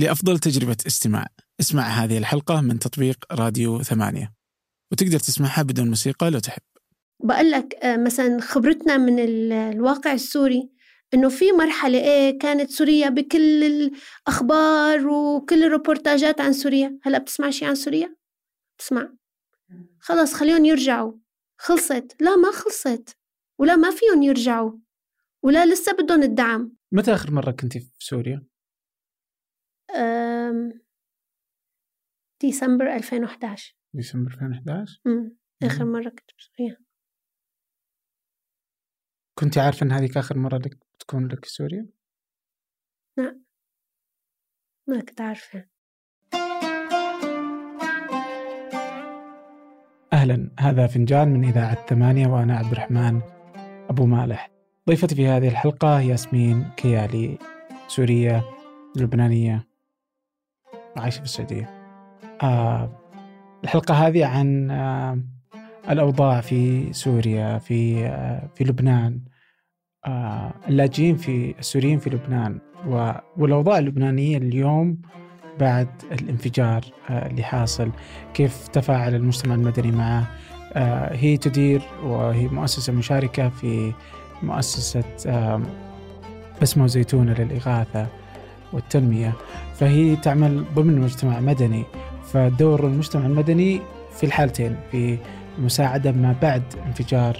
[0.00, 1.26] لأفضل تجربة استماع.
[1.60, 4.32] اسمع هذه الحلقة من تطبيق راديو ثمانية.
[4.92, 6.62] وتقدر تسمعها بدون موسيقى لو تحب.
[7.24, 9.18] بقول لك آه، مثلا خبرتنا من
[9.72, 10.70] الواقع السوري
[11.14, 16.98] إنه في مرحلة إيه كانت سوريا بكل الأخبار وكل الروبورتاجات عن سوريا.
[17.02, 18.16] هلأ بتسمع شيء عن سوريا؟
[18.78, 19.12] بتسمع.
[20.00, 21.12] خلص خليهم يرجعوا.
[21.58, 22.16] خلصت.
[22.20, 23.16] لا ما خلصت.
[23.58, 24.72] ولا ما فيهم يرجعوا.
[25.42, 26.72] ولا لسه بدهم الدعم.
[26.92, 28.49] متى آخر مرة كنتي في سوريا؟
[32.40, 36.76] ديسمبر 2011 ديسمبر 2011 امم آخر مرة كنت في سوريا
[39.40, 41.88] كنت عارفة إن هذيك آخر مرة لك تكون لك سوريا؟
[43.16, 43.40] لا.
[44.88, 45.68] ما كنت عارفة.
[50.12, 50.50] أهلا.
[50.58, 53.20] هذا فنجان من إذاعة ثمانية وأنا عبد الرحمن
[53.90, 54.50] أبو مالح.
[54.88, 57.38] ضيفتي في هذه الحلقة ياسمين كيالي
[57.88, 58.44] سورية
[58.96, 59.69] لبنانية.
[61.00, 61.70] عايشة في السعودية.
[62.42, 62.90] آه
[63.64, 65.18] الحلقة هذه عن آه
[65.90, 69.20] الأوضاع في سوريا في آه في لبنان.
[70.06, 72.58] آه اللاجئين في السوريين في لبنان
[73.36, 75.02] والأوضاع اللبنانية اليوم
[75.60, 77.90] بعد الانفجار آه اللي حاصل
[78.34, 80.26] كيف تفاعل المجتمع المدني معه.
[80.72, 83.92] آه هي تدير وهي مؤسسة مشاركة في
[84.42, 85.04] مؤسسة
[86.62, 88.06] بسمة وزيتونة للإغاثة.
[88.72, 89.32] والتنمية.
[89.74, 91.84] فهي تعمل ضمن مجتمع مدني.
[92.32, 93.80] فدور المجتمع المدني
[94.12, 95.18] في الحالتين في
[95.58, 97.36] المساعدة ما بعد انفجار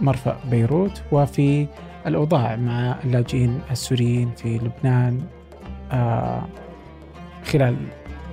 [0.00, 1.66] مرفأ بيروت وفي
[2.06, 5.20] الأوضاع مع اللاجئين السوريين في لبنان
[5.92, 6.42] آه،
[7.44, 7.76] خلال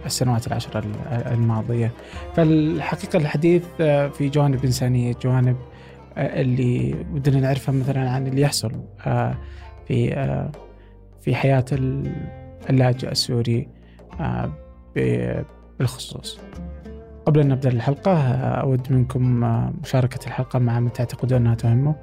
[0.05, 1.91] السنوات العشر الماضية.
[2.35, 5.57] فالحقيقة الحديث آه، في جوانب إنسانية جوانب
[6.17, 8.71] آه، اللي بدنا نعرفها مثلا عن اللي يحصل
[9.87, 10.13] في
[11.21, 11.65] في حياة
[12.69, 13.67] اللاجئ السوري
[15.79, 16.39] بالخصوص.
[17.25, 19.39] قبل أن نبدأ الحلقة أود منكم
[19.81, 21.95] مشاركة الحلقة مع من تعتقدون أنها تهمه.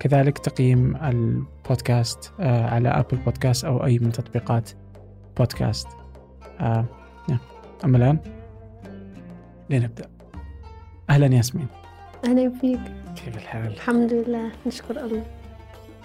[0.00, 4.70] كذلك تقييم البودكاست على أبل بودكاست أو أي من تطبيقات
[5.36, 5.88] بودكاست.
[7.84, 8.18] أما الآن
[9.70, 10.06] لنبدأ.
[11.10, 11.66] أهلا ياسمين.
[12.24, 12.80] أهلا فيك.
[13.16, 15.22] كيف الحال؟ الحمد لله نشكر الله.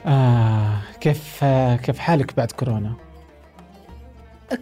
[0.06, 1.44] آه كيف
[1.86, 2.96] كيف حالك بعد كورونا؟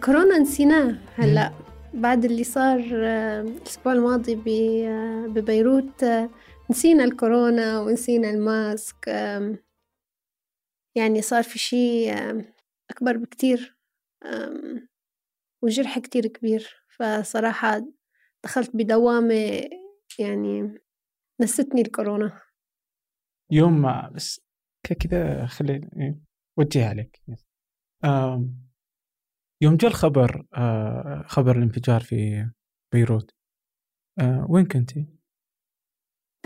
[0.04, 1.52] كورونا نسيناه هلا.
[1.94, 4.34] بعد اللي صار آه، الأسبوع الماضي
[4.88, 6.30] آه، ببيروت آه،
[6.70, 9.08] نسينا الكورونا ونسينا الماسك
[10.96, 12.14] يعني صار في شيء
[12.90, 13.78] أكبر بكتير
[15.62, 16.84] وجرح كتير كبير.
[16.88, 17.82] فصراحة
[18.44, 19.68] دخلت بدوامة
[20.18, 20.78] يعني
[21.40, 22.40] نستني الكورونا.
[23.50, 24.40] يوم ما بس
[24.92, 26.18] كذا خلي إيه،
[26.58, 27.22] وجهها عليك
[29.62, 32.50] يوم جاء الخبر آه، خبر الانفجار في
[32.92, 33.30] بيروت
[34.18, 35.06] آه، وين كنتي؟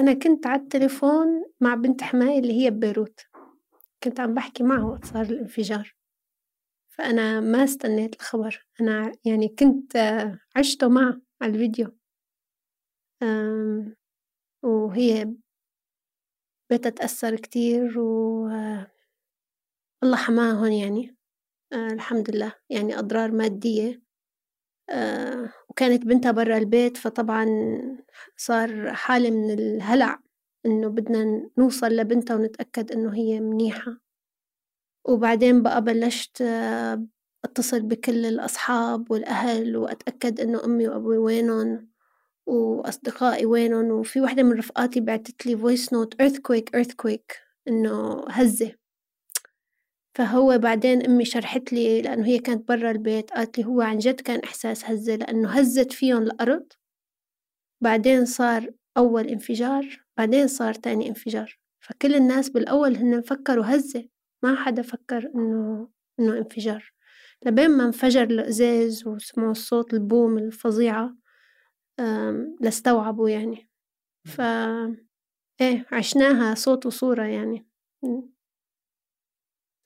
[0.00, 3.20] أنا كنت على التليفون مع بنت حماي اللي هي ببيروت
[4.02, 5.94] كنت عم بحكي معه وقت صار الانفجار.
[6.90, 8.66] فأنا ما استنيت الخبر.
[8.80, 11.98] أنا يعني كنت آه، عشته معه على الفيديو.
[14.62, 15.34] وهي
[16.70, 18.48] بتتأثر كتير و
[20.02, 21.16] الله حماهن يعني.
[21.72, 22.52] آه الحمد لله.
[22.70, 24.02] يعني أضرار مادية.
[24.90, 27.46] آه وكانت بنتها برا البيت فطبعا
[28.36, 30.20] صار حالة من الهلع
[30.66, 34.00] إنه بدنا نوصل لبنتها ونتأكد إنه هي منيحة.
[35.04, 37.06] وبعدين بقى بلشت آه
[37.44, 41.88] أتصل بكل الأصحاب والأهل وأتأكد إنه أمي وأبوي وينهم.
[42.48, 47.36] وأصدقائي وينهم وفي وحدة من رفقاتي بعتت لي voice note earthquake earthquake
[47.68, 48.74] إنه هزة.
[50.14, 54.20] فهو بعدين أمي شرحت لي لأنه هي كانت برا البيت قالت لي هو عن جد
[54.20, 56.72] كان إحساس هزة لأنه هزت فيهم الأرض.
[57.80, 61.58] بعدين صار أول انفجار بعدين صار تاني انفجار.
[61.80, 64.08] فكل الناس بالأول هن فكروا هزة
[64.42, 65.88] ما حدا فكر إنه
[66.20, 66.92] إنه انفجار.
[67.46, 71.14] لبين ما انفجر الإزاز وسمعوا الصوت البوم الفظيعة.
[72.60, 73.68] لاستوعبوا يعني.
[74.26, 74.40] ف
[75.60, 77.66] إيه عشناها صوت وصورة يعني.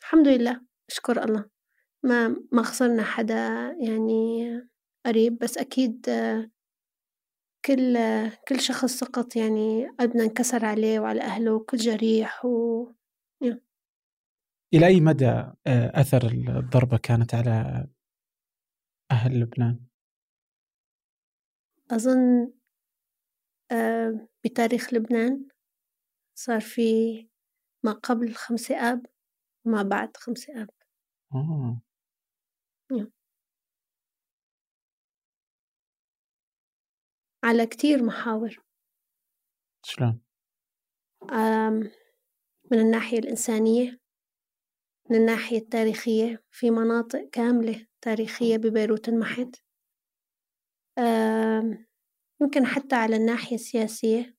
[0.03, 0.61] الحمد لله
[0.91, 1.45] أشكر الله.
[2.05, 3.37] ما ما خسرنا حدا
[3.81, 4.45] يعني
[5.07, 6.07] قريب بس أكيد
[7.65, 7.99] كل
[8.49, 12.89] كل شخص سقط يعني قلبنا انكسر عليه وعلى أهله وكل جريح و
[14.75, 15.55] إلى أي مدى آه،
[16.01, 16.27] أثر
[16.59, 17.87] الضربة كانت على
[19.11, 19.92] أهل لبنان؟
[21.93, 22.53] أظن
[23.73, 25.49] آه، بتاريخ لبنان
[26.39, 26.83] صار في
[27.85, 29.07] ما قبل خمسة آب
[29.67, 30.71] وما بعد خمسة آب.
[32.93, 33.13] نعم.
[37.45, 38.57] على كتير محاور.
[39.85, 40.21] شلون؟
[42.71, 44.01] من الناحية الإنسانية
[45.11, 49.57] من الناحية التاريخية في مناطق كاملة تاريخية ببيروت انمحت.
[52.41, 54.37] يمكن حتى على الناحية السياسية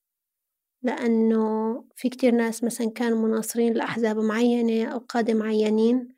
[0.84, 6.16] لأنه في كتير ناس مثلا كانوا مناصرين لأحزاب معينة أو قادة معينين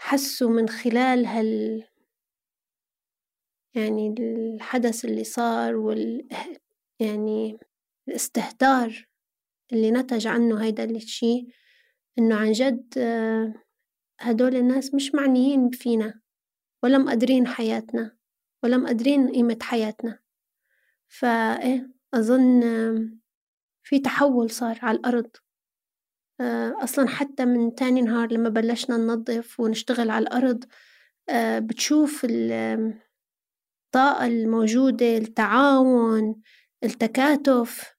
[0.00, 1.84] حسوا من خلال هال
[3.74, 6.28] يعني الحدث اللي صار وال
[7.00, 7.58] يعني
[8.08, 9.08] الاستهتار
[9.72, 11.46] اللي نتج عنه هيدا الشي
[12.18, 12.98] إنه عن جد
[14.20, 16.20] هدول الناس مش معنيين فينا
[16.82, 18.19] ولا مقدرين حياتنا.
[18.62, 20.18] ولا مقدرين قيمة حياتنا.
[21.08, 22.60] فإيه أظن
[23.82, 25.30] في تحول صار على الأرض.
[26.82, 30.64] أصلا حتى من تاني نهار لما بلشنا ننظف ونشتغل على الأرض
[31.58, 36.42] بتشوف الطاقة الموجودة التعاون
[36.84, 37.96] التكاتف.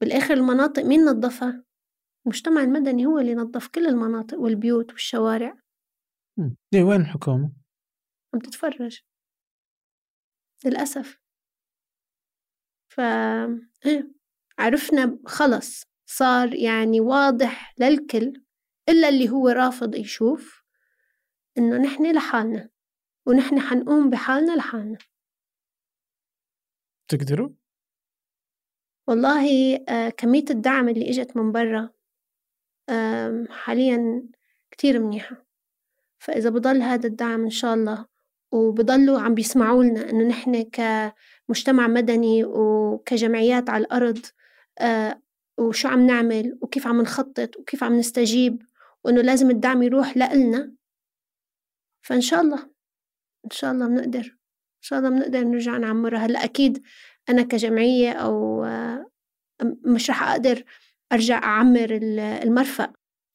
[0.00, 1.64] بالآخر المناطق مين نظفها؟
[2.26, 5.58] المجتمع المدني هو اللي نظف كل المناطق والبيوت والشوارع.
[6.72, 7.57] ليه وين الحكومة؟
[8.34, 9.00] عم تتفرج
[10.64, 11.18] للأسف.
[12.88, 13.00] ف
[13.86, 14.12] إيه
[14.58, 15.82] عرفنا خلص.
[16.06, 18.42] صار يعني واضح للكل
[18.88, 20.64] إلا اللي هو رافض يشوف
[21.58, 22.70] إنه نحن لحالنا
[23.26, 24.98] ونحن حنقوم بحالنا لحالنا.
[27.08, 27.50] تقدروا؟
[29.06, 31.90] والله آه كمية الدعم اللي إجت من برا
[32.88, 34.28] آه حاليا
[34.70, 35.46] كتير منيحة.
[36.18, 38.06] فإذا بضل هذا الدعم إن شاء الله
[38.52, 44.18] وبضلوا عم بيسمعوا لنا إنه نحن كمجتمع مدني وكجمعيات على الأرض
[44.78, 45.22] آه
[45.58, 48.62] وشو عم نعمل وكيف عم نخطط وكيف عم نستجيب
[49.04, 50.72] وإنه لازم الدعم يروح لإلنا.
[52.02, 52.58] فإن شاء الله
[53.44, 56.18] إن شاء الله بنقدر إن شاء الله بنقدر نرجع نعمرها.
[56.18, 56.82] هلأ أكيد
[57.28, 58.64] أنا كجمعية أو
[59.62, 60.64] مش رح أقدر
[61.12, 62.92] أرجع أعمر المرفأ.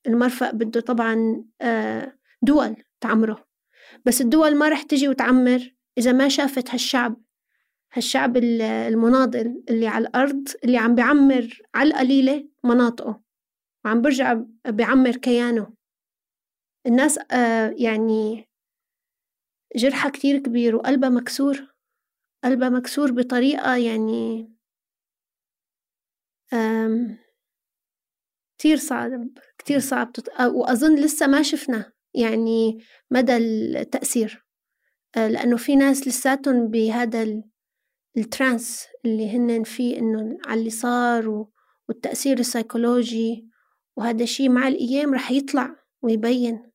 [0.07, 1.43] المرفأ بده طبعا
[2.41, 3.52] دول تعمره.
[4.05, 7.21] بس الدول ما رح تجي وتعمر إذا ما شافت هالشعب
[7.93, 13.23] هالشعب المناضل اللي على الأرض اللي عم بيعمر على القليلة مناطقه
[13.85, 15.73] وعم برجع بيعمر كيانه.
[16.87, 17.19] الناس
[17.77, 18.49] يعني
[19.75, 21.73] جرحها كتير كبير وقلبها مكسور
[22.43, 24.53] قلبها مكسور بطريقة يعني
[28.57, 30.29] كتير صعب كتير صعب تت...
[30.41, 32.77] وأظن لسه ما شفنا يعني
[33.11, 34.45] مدى التأثير.
[35.15, 37.43] لأنه في ناس لساتهم بهذا
[38.17, 41.47] ال trance اللي هن فيه إنه على اللي صار
[41.89, 43.47] والتأثير السيكولوجي
[43.97, 46.71] وهذا الشي مع الأيام رح يطلع ويبين.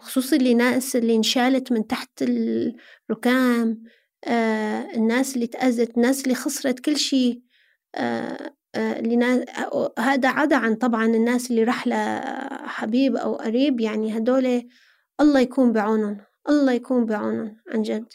[0.00, 3.82] خصوصي اللي ناس اللي انشالت من تحت الركام
[4.24, 7.42] آه الناس اللي تأذت الناس اللي خسرت كل شيء
[8.74, 9.46] آه آه اللي
[9.98, 14.68] هذا عدا عن طبعا الناس اللي راح لحبيب أو قريب يعني هدول
[15.20, 18.12] الله يكون بعونهم الله يكون بعونهم عن جد.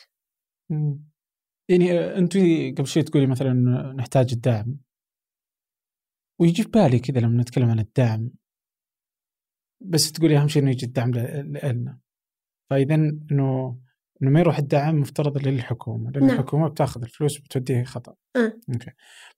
[1.69, 2.37] يعني أنت
[2.77, 3.53] قبل شوي تقولي مثلا
[3.97, 4.77] نحتاج الدعم.
[6.39, 8.31] ويجي في بالي كذا لما نتكلم عن الدعم.
[9.81, 11.99] بس تقولي أهم شيء إنه يجي الدعم لنا
[12.69, 13.79] فاذا إنه
[14.21, 16.35] إنه ما يروح الدعم مفترض للحكومة لأن نعم.
[16.35, 18.15] الحكومة بتاخذ الفلوس وبتوديه خطأ.
[18.35, 18.53] أه.
[18.73, 18.91] أوكي.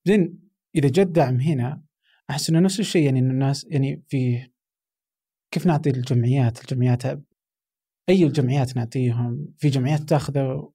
[0.06, 0.47] بعدين
[0.78, 1.84] إذا جاء الدعم هنا
[2.30, 4.50] أحس إنه نفس الشيء يعني إنه الناس يعني في
[5.52, 7.06] كيف نعطي الجمعيات؟ الجمعيات
[8.10, 10.74] أي الجمعيات نعطيهم؟ في جمعيات تاخذه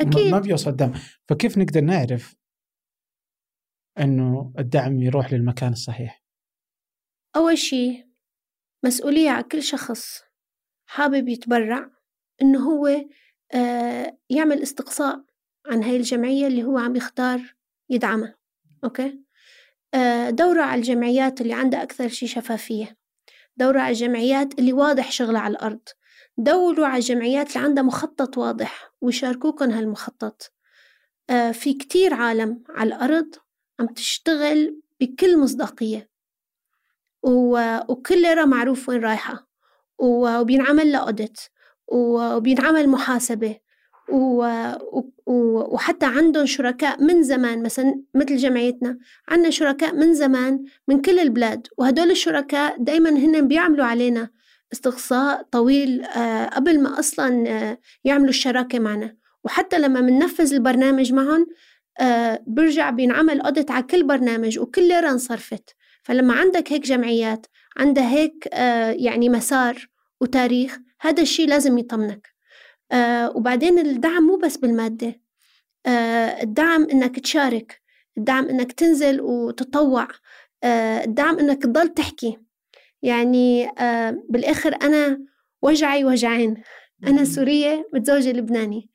[0.00, 0.32] أكيد.
[0.32, 0.92] ما بيوصل الدعم.
[1.28, 2.36] فكيف نقدر نعرف
[3.98, 6.24] إنه الدعم يروح للمكان الصحيح؟
[7.36, 8.06] أول شيء
[8.84, 10.22] مسؤولية على كل شخص
[10.86, 11.90] حابب يتبرع
[12.42, 12.86] إنه هو
[13.54, 15.24] آه يعمل استقصاء
[15.66, 17.54] عن هاي الجمعية اللي هو عم يختار
[17.90, 18.38] يدعمها.
[18.84, 19.23] أوكي؟ آه
[20.30, 22.96] دورة على الجمعيات اللي عندها أكثر شي شفافية.
[23.56, 25.80] دورة على الجمعيات اللي واضح شغلها على الأرض.
[26.38, 30.52] دوروا على الجمعيات اللي عندها مخطط واضح ويشاركوكم هالمخطط.
[31.30, 33.34] آه في كتير عالم على الأرض
[33.80, 36.10] عم تشتغل بكل مصداقية.
[37.88, 39.48] وكل ليرة معروف وين رايحة.
[39.98, 41.40] وبينعمل لها أوديت
[41.86, 43.60] وبينعمل محاسبة.
[45.26, 51.66] وحتى عندهم شركاء من زمان مثلا مثل جمعيتنا عندنا شركاء من زمان من كل البلاد
[51.78, 54.30] وهدول الشركاء دايما هن بيعملوا علينا
[54.74, 59.16] استقصاء طويل آه، قبل ما أصلا آه، يعملوا الشراكة معنا.
[59.44, 61.46] وحتى لما بننفذ البرنامج معهم
[62.00, 65.76] آه، برجع بينعمل أوديت على كل برنامج وكل ليرة انصرفت.
[66.02, 67.46] فلما عندك هيك جمعيات
[67.76, 68.48] عندها هيك
[69.00, 69.88] يعني مسار
[70.20, 72.33] وتاريخ هذا الشيء لازم يطمنك.
[73.34, 75.20] وبعدين الدعم مو بس بالمادة.
[75.86, 77.80] آه، الدعم إنك تشارك
[78.18, 80.08] الدعم إنك تنزل وتطوع.
[80.64, 82.38] آه، الدعم إنك تضل تحكي.
[83.02, 83.70] يعني
[84.28, 85.20] بالآخر أنا
[85.62, 86.54] وجعي وجعين.
[87.06, 88.90] أنا سورية متزوجة لبناني.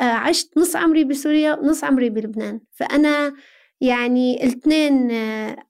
[0.00, 2.60] عشت نص عمري بسوريا ونص عمري بلبنان.
[2.72, 3.32] فأنا
[3.80, 5.10] يعني الاثنين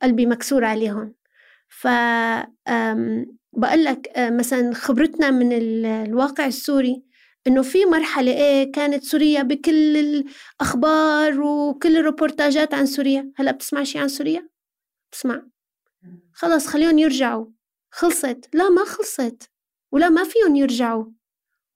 [0.03, 1.15] قلبي مكسور عليهم.
[1.69, 1.89] ف
[3.53, 7.03] بقول لك مثلا خبرتنا من الواقع السوري
[7.49, 14.01] إنه في مرحلة إيه كانت سوريا بكل الأخبار وكل الروبورتاجات عن سوريا؟ هلأ بتسمع شيء
[14.01, 14.49] عن سوريا؟
[15.11, 15.43] بتسمع.
[16.33, 17.47] خلص خليهم يرجعوا.
[17.91, 18.49] خلصت.
[18.53, 19.51] لا ما خلصت.
[19.93, 21.05] ولا ما فيهم يرجعوا.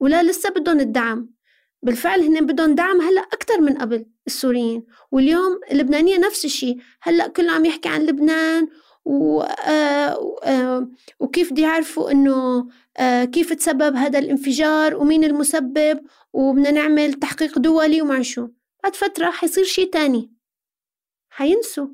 [0.01, 1.35] ولا لسه بدهم الدعم.
[1.83, 4.87] بالفعل هن بدهم دعم هلأ أكثر من قبل السوريين.
[5.13, 8.69] واليوم اللبنانية نفس الشيء هلأ كله عم يحكي عن لبنان
[9.07, 10.39] آه...
[10.45, 10.89] آه...
[11.21, 13.25] وكيف بده يعرفوا إنه آه...
[13.25, 16.01] كيف تسبب هذا الانفجار ومين المسبب
[16.33, 18.49] وبدنا نعمل تحقيق دولي ومع شو.
[18.83, 20.33] بعد فترة حيصير شيء تاني.
[21.31, 21.89] حينسوا.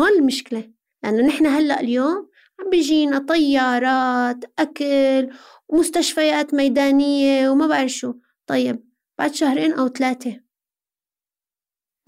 [0.00, 0.72] هون المشكلة.
[1.02, 5.30] لأنه نحن هلأ اليوم عم بيجينا طيارات أكل
[5.68, 8.14] ومستشفيات ميدانية وما بعرف شو.
[8.46, 8.88] طيب
[9.18, 10.40] بعد شهرين أو ثلاثة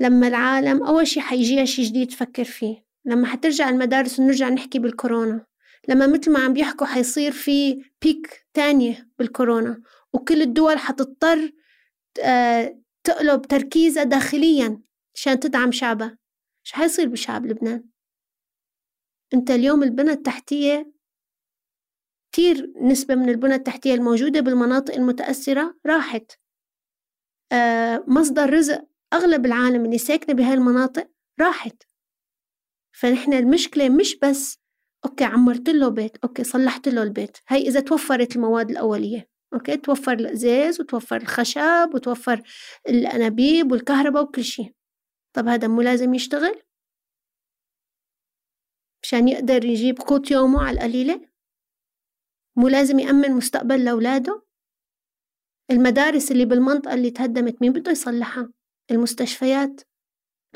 [0.01, 2.90] لما العالم أول شي حيجيها شي جديد تفكر فيه.
[3.05, 5.47] لما حترجع المدارس ونرجع نحكي بالكورونا
[5.89, 11.53] لما مثل ما عم بيحكوا حيصير في بيك تانية بالكورونا وكل الدول حتضطر
[12.25, 14.83] آه، تقلب تركيزها داخليا
[15.15, 16.19] عشان تدعم شعبها.
[16.63, 17.85] شو حيصير بشعب لبنان؟
[19.35, 20.93] انت اليوم البنى التحتية
[22.33, 26.33] كتير نسبة من البنى التحتية الموجودة بالمناطق المتأثرة راحت.
[27.53, 31.90] آه، مصدر رزق أغلب العالم اللي ساكنة بهاي المناطق راحت.
[32.93, 34.59] فنحن المشكلة مش بس
[35.05, 37.39] okay عمرت له بيت okay صلحت له البيت.
[37.49, 42.43] هاي إذا توفرت المواد الأولية okay توفر الإزاز وتوفر الخشب وتوفر
[42.89, 44.75] الأنابيب والكهرباء وكل شيء.
[45.37, 46.63] طب هذا مو لازم يشتغل؟
[49.03, 51.29] مشان يقدر يجيب قوت يومه على القليلة؟
[52.57, 54.43] مو لازم يأمن مستقبل لأولاده؟
[55.71, 58.53] المدارس اللي بالمنطقة اللي تهدمت مين بده يصلحها؟
[58.91, 59.81] المستشفيات؟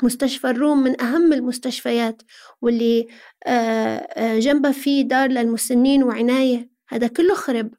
[0.03, 2.21] مستشفى الروم من أهم المستشفيات
[2.61, 3.07] واللي
[3.47, 6.69] آه، آه، جنبها في دار للمسنين وعناية.
[6.89, 7.73] هذا كله خرب.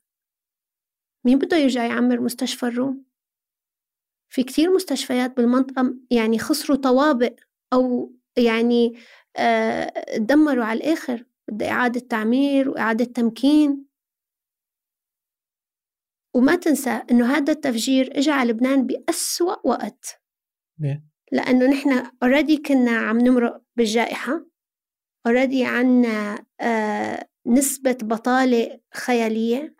[1.24, 3.04] مين بده يرجع يعمر مستشفى الروم؟
[4.32, 7.34] في كتير مستشفيات بالمنطقة يعني خسروا طوابق
[7.72, 8.98] أو يعني
[9.36, 11.24] آه، دمروا على الآخر.
[11.48, 13.86] بدها إعادة تعمير وإعادة تمكين.
[16.34, 20.22] وما تنسى إنه هذا التفجير إجا على لبنان بأسوأ وقت؟
[21.32, 24.46] لأنه نحن already كنا عم نمرق بالجائحة
[25.26, 29.74] already عنا آه نسبة بطالة خيالية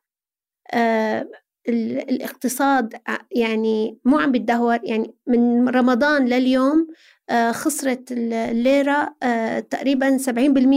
[0.74, 1.28] آه
[1.68, 2.94] الاقتصاد
[3.30, 6.88] يعني مو عم بيتدهور يعني من رمضان لليوم
[7.30, 10.30] آه خسرت الليرة آه تقريبا 70%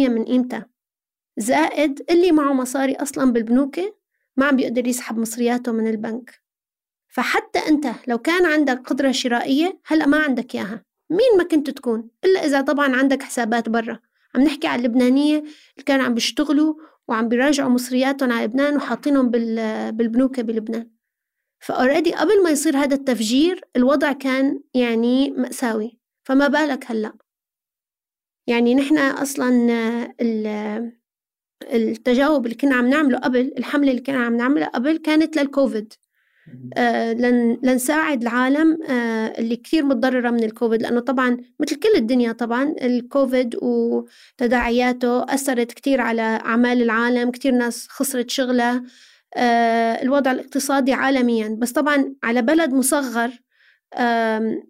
[0.10, 0.70] من قيمتها.
[1.38, 3.80] زائد اللي معه مصاري أصلا بالبنوك
[4.38, 6.49] ما عم بيقدر يسحب مصرياته من البنك.
[7.10, 10.86] فحتى أنت لو كان عندك قدرة شرائية هلأ ما عندك إياها.
[11.10, 14.00] مين ما كنت تكون؟ إلا إذا طبعا عندك حسابات برا.
[14.36, 16.74] عم نحكي على اللبنانية اللي كانوا عم بيشتغلوا
[17.08, 19.30] وعم بيراجعوا مصرياتهم على لبنان وحاطينهم
[19.92, 20.90] بالبنوك بلبنان.
[21.60, 26.00] فأوريدي قبل ما يصير هذا التفجير الوضع كان يعني مأساوي.
[26.24, 27.14] فما بالك هلأ؟
[28.48, 29.50] يعني نحن أصلا
[31.64, 35.94] التجاوب اللي كنا عم نعمله قبل الحملة اللي كنا عم نعملها قبل كانت للكوفيد.
[37.64, 43.56] لنساعد العالم آه اللي كثير متضررة من الكوفيد لأنه طبعا مثل كل الدنيا طبعا الكوفيد
[43.62, 48.84] وتداعياته أثرت كثير على أعمال العالم كثير ناس خسرت شغلها
[49.36, 51.58] آه الوضع الاقتصادي عالميا.
[51.60, 53.32] بس طبعا على بلد مصغر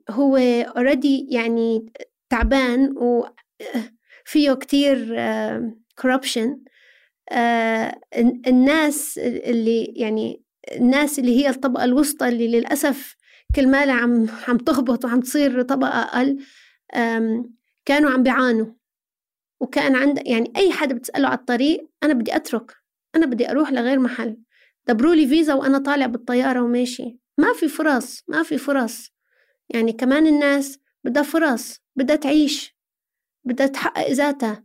[0.09, 0.37] هو
[0.77, 1.93] already يعني
[2.29, 5.17] تعبان وفيه كتير
[6.01, 6.59] corruption
[7.31, 7.99] آه
[8.47, 10.43] الناس اللي يعني
[10.75, 13.15] الناس اللي هي الطبقة الوسطى اللي للأسف
[13.55, 16.39] كل مالها عم عم تهبط وعم تصير طبقة أقل
[17.85, 18.73] كانوا عم بيعانوا.
[19.61, 22.75] وكان عند يعني أي حدا بتسأله على الطريق أنا بدي أترك
[23.15, 24.37] أنا بدي أروح لغير محل.
[24.87, 27.19] دبروا لي فيزا وأنا طالع بالطيارة وماشي.
[27.37, 29.11] ما في فرص ما في فرص.
[29.69, 32.77] يعني كمان الناس بدها فرص بدها تعيش
[33.45, 34.63] بدها تحقق ذاتها.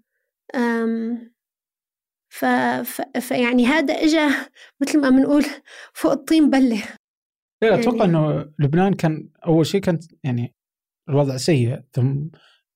[2.34, 2.44] ف...
[2.84, 3.00] ف...
[3.18, 4.34] فيعني هذا اجى
[4.80, 5.44] مثل ما بنقول
[5.98, 6.82] فوق الطين بلة.
[7.62, 7.82] لا يعني...
[7.82, 10.54] أتوقع إنه لبنان كان أول شيء كانت يعني
[11.08, 12.24] الوضع سيء ثم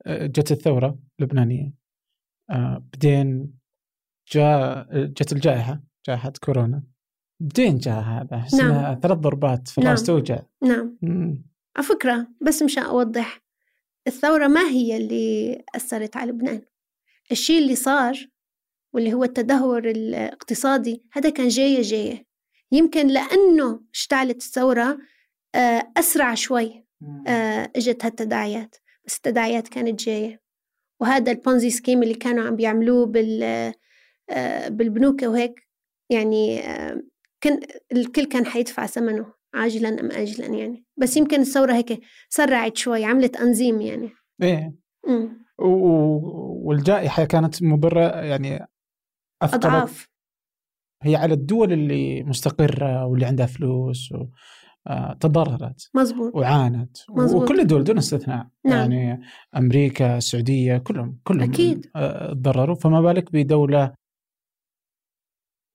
[0.06, 1.72] آه، جت الثورة اللبنانيه
[2.50, 3.54] آه، بعدين
[4.32, 6.82] جاء جت الجائحة جائحة كورونا.
[7.40, 9.00] بعدين جاء هذا نعم.
[9.00, 10.06] ثلاث ضربات فراس نعم.
[10.06, 10.98] توجع نعم.
[11.76, 13.42] على فكرة بس مشان أوضح
[14.06, 16.62] الثورة ما هي اللي أثرت على لبنان.
[17.32, 18.28] الشيء اللي صار
[18.92, 22.24] واللي هو التدهور الاقتصادي هذا كان جاية جاية.
[22.72, 24.98] يمكن لأنه اشتعلت الثورة
[25.54, 26.84] آه، أسرع شوي
[27.26, 28.76] آه، إجت هالتداعيات.
[29.04, 30.40] بس التداعيات كانت جاية.
[31.00, 33.42] وهذا البونزي سكيم اللي كانوا عم بيعملوه بال
[34.30, 35.68] آه، بالبنوك وهيك
[36.10, 36.62] يعني
[37.40, 37.60] كان
[37.92, 40.84] الكل كان حيدفع ثمنه عاجلا أم اجلا يعني.
[40.96, 44.10] بس يمكن الثورة هيك سرعت شوي عملت انزيم يعني.
[44.42, 44.74] إيه.
[45.58, 48.68] والجائحة كانت مضره يعني
[49.42, 50.08] أضعاف.
[51.02, 54.26] هي على الدول اللي مستقرة واللي عندها فلوس و...
[54.86, 56.34] آه، تضررت مزبوط.
[56.34, 57.42] وعانت مزبوط.
[57.42, 58.48] وكل الدول دون استثناء.
[58.66, 58.92] نعم.
[58.92, 59.20] يعني
[59.56, 61.90] أمريكا السعودية كلهم كلهم أكيد.
[61.96, 62.74] آه، تضرروا.
[62.74, 63.94] فما بالك بدولة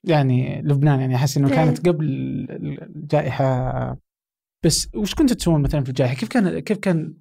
[0.08, 2.06] يعني لبنان؟ يعني أحس إنه كانت قبل
[2.96, 3.98] الجائحة.
[4.66, 7.14] بس وش كنت تسوون مثلا في الجائحة؟ كيف كان كيف كان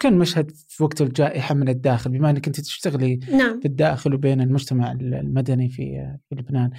[0.00, 3.60] كان مشهد في وقت الجائحة من الداخل بما إنك أنت تشتغلي نعم.
[3.60, 6.70] في الداخل وبين المجتمع المدني في في لبنان.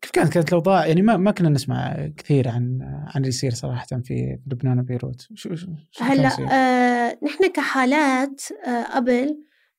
[0.00, 3.86] كيف كانت؟ كانت الأوضاع؟ يعني ما ما كنا نسمع كثير عن عن اللي يصير صراحة
[3.86, 5.26] في لبنان وبيروت.
[5.34, 5.68] شو, شو
[6.00, 9.38] هلأ آه نحن كحالات آه قبل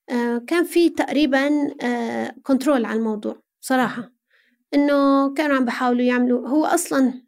[0.10, 1.50] آه كان في تقريبا
[1.84, 4.12] آه كنترول على الموضوع صراحة.
[4.74, 7.28] إنه كانوا عم بحاولوا يعملوا هو أصلا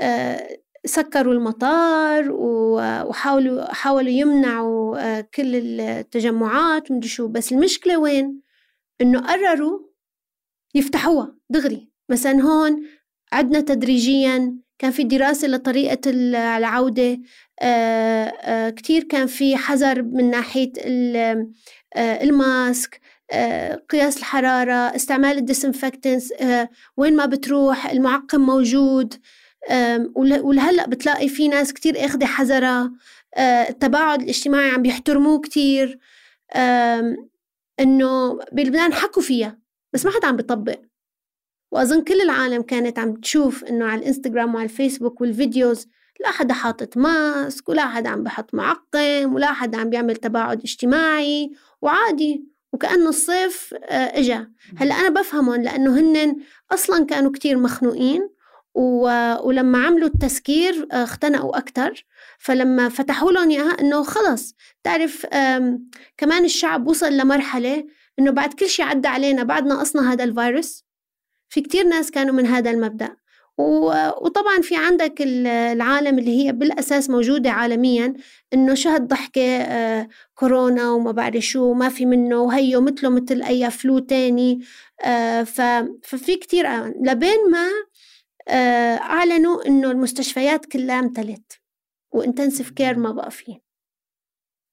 [0.00, 7.28] آه، سكروا المطار وحاولوا حاولوا يمنعوا آه، كل التجمعات ومدري شو.
[7.28, 8.40] بس المشكلة وين؟
[9.00, 9.80] إنه قرروا
[10.74, 11.88] يفتحوها دغري.
[12.08, 12.86] مثلا هون
[13.32, 17.20] عدنا تدريجيا كان في دراسة لطريقة العودة
[17.60, 20.72] آه، كتير كان في حذر من ناحية
[21.96, 29.14] ال mask آه، قياس الحرارة استعمال ال disinfectants آه، وين ما بتروح المعقم موجود.
[30.16, 32.92] ولهلأ بتلاقي في ناس كتير اخذة حذرها
[33.34, 35.98] آه، التباعد الاجتماعي عم بيحترموه كتير
[37.80, 39.58] إنه بلبنان حكوا فيها
[39.92, 40.80] بس ما حدا عم بيطبق.
[41.72, 45.86] وأظن كل العالم كانت عم تشوف إنه على الإنستغرام وعلى الفيسبوك والفيديوز
[46.20, 51.50] لا حدا حاطط ماسك ولا حدا عم بحط معقم ولا حدا عم بيعمل تباعد اجتماعي
[51.82, 52.44] وعادي.
[52.72, 54.50] وكأنه الصيف آه، إجا.
[54.76, 56.36] هلأ أنا بفهمهم لأنه هن
[56.72, 58.28] أصلا كانوا كتير مخنوقين
[58.78, 62.06] ولما عملوا التسكير آه، اختنقوا أكتر.
[62.38, 65.26] فلما فتحوا لهم إياها إنه خلص تعرف
[66.16, 67.84] كمان الشعب وصل لمرحلة
[68.18, 70.84] إنه بعد كل شيء عدى علينا بعد نقصنا هذا الفيروس
[71.48, 73.16] في كتير ناس كانوا من هذا المبدأ.
[73.58, 78.14] وطبعا في عندك العالم اللي هي بالأساس موجودة عالميا
[78.54, 83.70] إنه شو هالضحكة آه، كورونا وما بعرف شو ما في منه وهيو مثله مثل أي
[83.70, 84.60] فلو تاني
[85.04, 85.42] آه،
[86.02, 87.68] ففي كتير لبين ما
[88.50, 91.52] أعلنوا إنه المستشفيات كلها امتلت
[92.12, 93.60] و intensive care ما بقى فيه.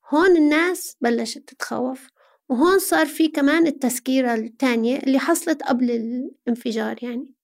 [0.09, 2.07] هون الناس بلشت تتخوف
[2.49, 7.35] وهون صار في كمان التسكيرة الثانية اللي حصلت قبل الانفجار يعني.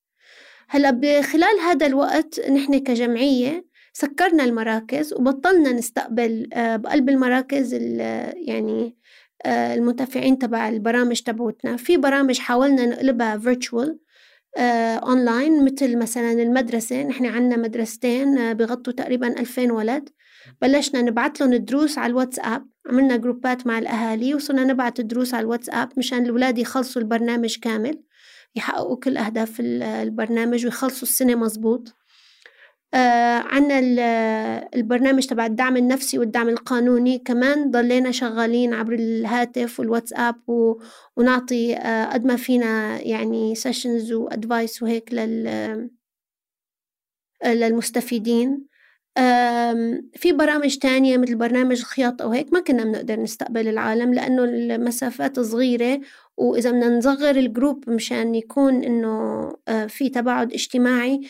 [0.69, 8.97] هلأ بخلال هذا الوقت نحن كجمعية سكرنا المراكز وبطلنا نستقبل آه، بقلب المراكز يعني
[9.45, 13.99] آه، المنتفعين تبع البرامج تبعتنا في برامج حاولنا نقلبها virtual
[14.57, 17.03] online مثل مثلا المدرسة.
[17.03, 20.09] نحن عنا مدرستين آه، بغطوا تقريبا 2000 ولد.
[20.61, 22.67] بلشنا نبعث لهم الدروس على الواتساب.
[22.89, 28.03] عملنا group ات مع الأهالي وصرنا نبعث الدروس على الواتساب مشان الأولاد يخلصوا البرنامج كامل
[28.55, 31.87] يحققوا كل أهداف البرنامج ويخلصوا السنة مزبوط.
[31.87, 32.00] آه
[33.39, 33.79] عنا
[34.75, 40.35] البرنامج تبع الدعم النفسي والدعم القانوني كمان ضلينا شغالين عبر الهاتف والواتساب.
[41.17, 45.89] ونعطي آه قد ما فينا يعني sessions و advice وهيك لل
[47.45, 48.71] للمستفيدين
[50.15, 56.01] في برامج تانية مثل برنامج خياطة وهيك ما كنا بنقدر نستقبل العالم لأنه المسافات صغيرة
[56.37, 59.09] وإذا بدنا نصغر الجروب مشان يكون إنه
[59.67, 61.27] آه، في تباعد اجتماعي آه،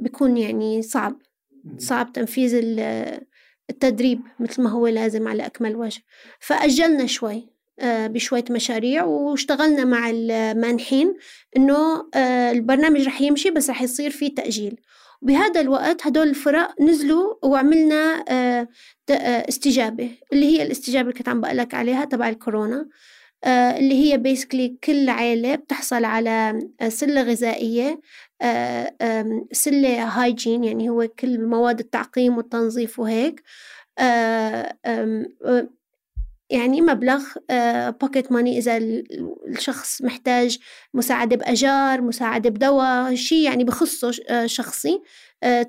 [0.00, 1.16] بيكون يعني صعب
[1.78, 2.60] صعب تنفيذ
[3.70, 6.02] التدريب مثل ما هو لازم على أكمل وجه.
[6.40, 7.48] فأجلنا شوي
[7.80, 11.14] آه، بشوية مشاريع واشتغلنا مع المانحين
[11.56, 12.08] إنه
[12.52, 14.80] البرنامج رح يمشي بس رح يصير فيه تأجيل.
[15.22, 18.24] بهذا الوقت هدول الفرق نزلوا وعملنا
[19.48, 22.88] استجابة اللي هي الاستجابة اللي كنت عم بقلك عليها تبع الكورونا
[23.44, 28.00] آه، اللي هي بيسكلي كل عيلة بتحصل على آه، سلة غذائية آه،
[29.52, 33.42] سلة هايجين يعني هو كل مواد التعقيم والتنظيف وهيك.
[36.50, 37.24] يعني مبلغ
[38.00, 38.78] pocket money إذا
[39.48, 40.58] الشخص محتاج
[40.94, 44.10] مساعدة بأجار مساعدة بدواء شيء يعني بخصه
[44.46, 45.02] شخصي.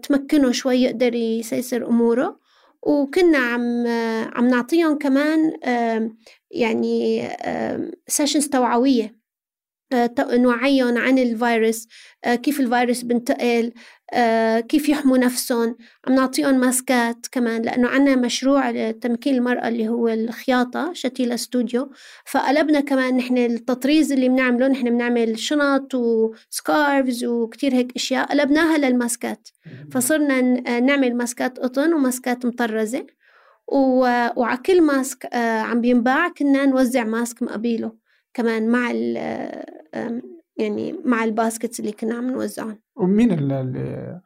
[0.03, 2.39] تمكنه شوي يقدر ييسر أموره.
[2.83, 3.87] وكنا عم
[4.35, 5.53] عم نعطيهم كمان
[6.51, 7.29] يعني
[8.07, 9.20] sessions توعوية.
[10.19, 11.87] نوعيهم عن الفيروس
[12.25, 13.73] كيف الفيروس بنتقل
[14.69, 15.75] كيف يحموا نفسهم.
[16.07, 21.91] عم نعطيهم mask ات كمان لأنه عنا مشروع تمكين المرأة اللي هو الخياطة شتيلة استوديو
[22.25, 28.77] فقلبنا كمان نحن التطريز اللي بنعمله نحن بنعمل شنط و scarves وكتير هيك أشياء قلبناها
[28.77, 29.49] لل mask ات.
[29.91, 30.41] فصرنا
[30.79, 33.05] نعمل mask ات قطن و mask ات مطرزة
[34.35, 38.00] وعلى كل mask عم بينباع كنا نوزع mask مقابيله.
[38.33, 39.17] كمان مع ال
[40.57, 42.79] يعني مع ال baskets اللي كنا عم نوزعهم.
[42.95, 44.21] ومين اللي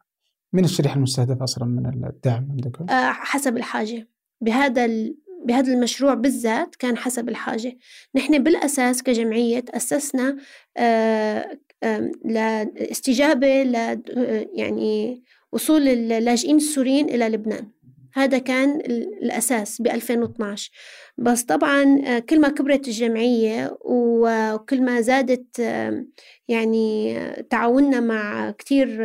[0.52, 4.08] مين الشريحة المستهدفة أصلا من الدعم عندكم؟ آه حسب الحاجة.
[4.40, 5.16] بهذا ال...
[5.44, 7.78] بهذا المشروع بالذات كان حسب الحاجة.
[8.14, 10.36] نحن بالأساس كجمعية أسسنا
[10.76, 13.74] آه آه لاستجابة ل
[14.54, 17.68] يعني وصول اللاجئين السوريين إلى لبنان.
[18.16, 18.80] هذا كان
[19.22, 20.70] الأساس ب 2012
[21.18, 25.58] بس طبعا آه، كل ما كبرت الجمعية وكل ما زادت
[26.48, 27.18] يعني
[27.50, 29.02] تعاوننا مع كتير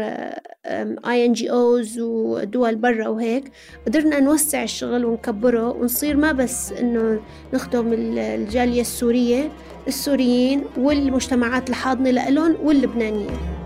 [1.08, 3.44] اي ان جي اوز ودول برا وهيك
[3.88, 7.22] قدرنا نوسع الشغل ونكبره ونصير ما بس إنه
[7.54, 9.52] نخدم الجالية السورية
[9.88, 13.61] السوريين والمجتمعات الحاضنة لهم واللبنانية.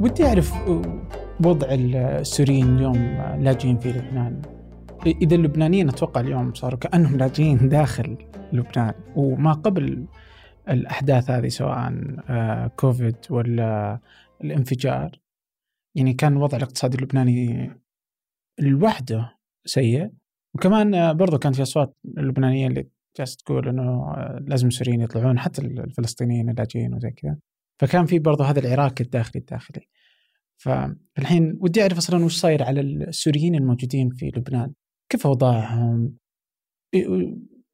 [0.00, 0.52] ودي أعرف
[1.44, 2.96] وضع السوريين اليوم
[3.42, 4.42] لاجئين في لبنان.
[5.06, 8.16] إذا اللبنانيين أتوقع اليوم صاروا كأنهم لاجئين داخل
[8.52, 8.94] لبنان.
[9.16, 10.06] وما قبل
[10.68, 11.92] الأحداث هذه سواء
[12.28, 14.00] آه، كوفيد ولا
[14.44, 15.20] الانفجار
[15.94, 17.70] يعني كان الوضع الاقتصادي اللبناني
[18.58, 20.10] لوحده سيء.
[20.54, 25.62] وكمان برضو كان في أصوات اللبنانيين اللي جالسة تقول إنه آه، لازم السوريين يطلعون حتى
[25.62, 27.36] الفلسطينيين اللاجئين وزي كذا.
[27.80, 29.88] فكان في برضو هذا العراك الداخلي الداخلي.
[30.56, 34.74] فالحين ودي أعرف أصلا وش صاير على السوريين الموجودين في لبنان؟
[35.08, 36.16] كيف أوضاعهم؟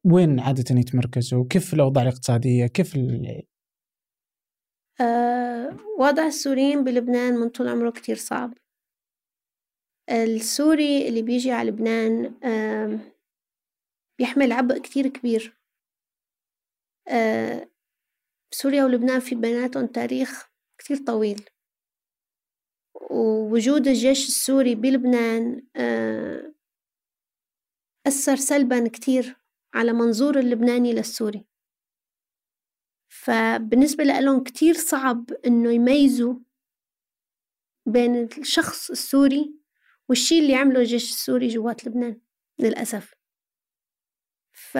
[0.05, 3.43] وين عادة يتمركزوا؟ كيف الأوضاع الاقتصادية؟ كيف ال...
[5.01, 8.53] أه وضع السوريين بلبنان من طول عمره كتير صعب.
[10.09, 12.99] السوري اللي بيجي على لبنان أه
[14.19, 15.57] بيحمل عبء كتير كبير.
[17.07, 17.69] أه
[18.53, 21.49] سوريا ولبنان في بيناتهم تاريخ كتير طويل.
[23.11, 26.53] ووجود الجيش السوري بلبنان آه،
[28.07, 29.35] أثر سلبا كتير
[29.73, 31.45] على منظور اللبناني للسوري.
[33.09, 36.35] فبالنسبة لهم كتير صعب إنه يميزوا
[37.85, 39.55] بين الشخص السوري
[40.09, 42.21] والشي اللي عمله الجيش السوري جوات لبنان
[42.59, 43.13] للأسف.
[44.51, 44.77] ف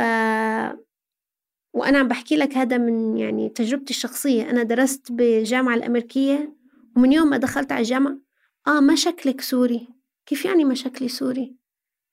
[1.73, 4.49] وأنا عم بحكي لك هذا من يعني تجربتي الشخصية.
[4.49, 6.55] أنا درست بالجامعة الأمريكية
[6.97, 8.17] ومن يوم ما دخلت على الجامعة
[8.67, 9.88] آه ما شكلك سوري.
[10.25, 11.55] كيف يعني ما شكلي سوري؟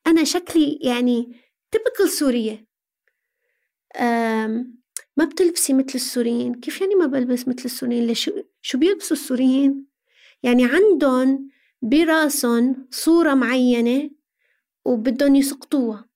[0.07, 1.37] أنا شكلي يعني
[1.71, 2.67] typical سورية.
[5.17, 6.55] ما بتلبسي مثل السوريين.
[6.55, 8.31] كيف يعني ما بلبس مثل السوريين؟ ليش؟
[8.63, 9.87] شو بيلبسوا السوريين؟
[10.43, 11.49] يعني عندهم
[11.83, 14.11] براسهم صورة معينة
[14.85, 16.10] وبدهم يسقطوها.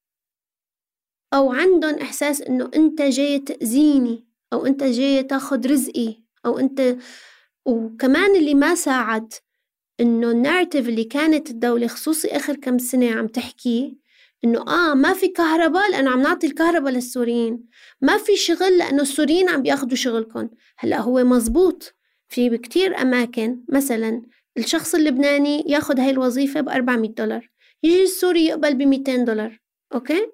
[1.35, 6.97] أو عندهم إحساس إنه أنت جاي تأذيني أو أنت جاي تاخد رزقي أو أنت
[7.64, 9.33] وكمان اللي ما ساعد
[10.01, 13.99] إنه النارتيف اللي كانت الدولة خصوصي آخر كم سنة عم تحكي
[14.44, 17.64] إنه آه ما في كهرباء لأنه عم نعطي الكهرباء للسوريين
[18.01, 20.49] ما في شغل لأنه السوريين عم بياخدوا شغلكم.
[20.79, 21.94] هلأ هو مزبوط.
[22.29, 24.23] في بكتير أماكن مثلا
[24.59, 27.51] الشخص اللبناني ياخد هاي الوظيفة ب 400 دولار
[27.83, 29.61] يجي السوري يقبل ب 200 دولار
[29.94, 30.27] أوكي؟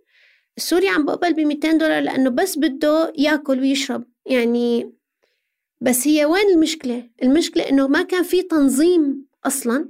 [0.57, 4.93] السوري عم بقبل ب 200 دولار لأنه بس بده يأكل ويشرب يعني
[5.81, 9.89] بس هي وين المشكلة؟ المشكلة إنه ما كان في تنظيم أصلا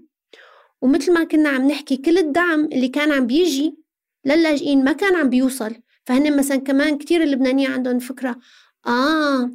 [0.83, 3.77] ومثل ما كنا عم نحكي كل الدعم اللي كان عم بيجي
[4.25, 8.39] للاجئين ما كان عم بيوصل فهن مثلا كمان كتير اللبنانيين عندهم فكرة
[8.87, 9.51] آه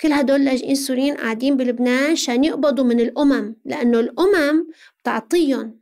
[0.00, 4.66] كل هدول اللاجئين السوريين قاعدين بلبنان عشان يقبضوا من الأمم لأنه الأمم
[5.00, 5.80] بتعطيهم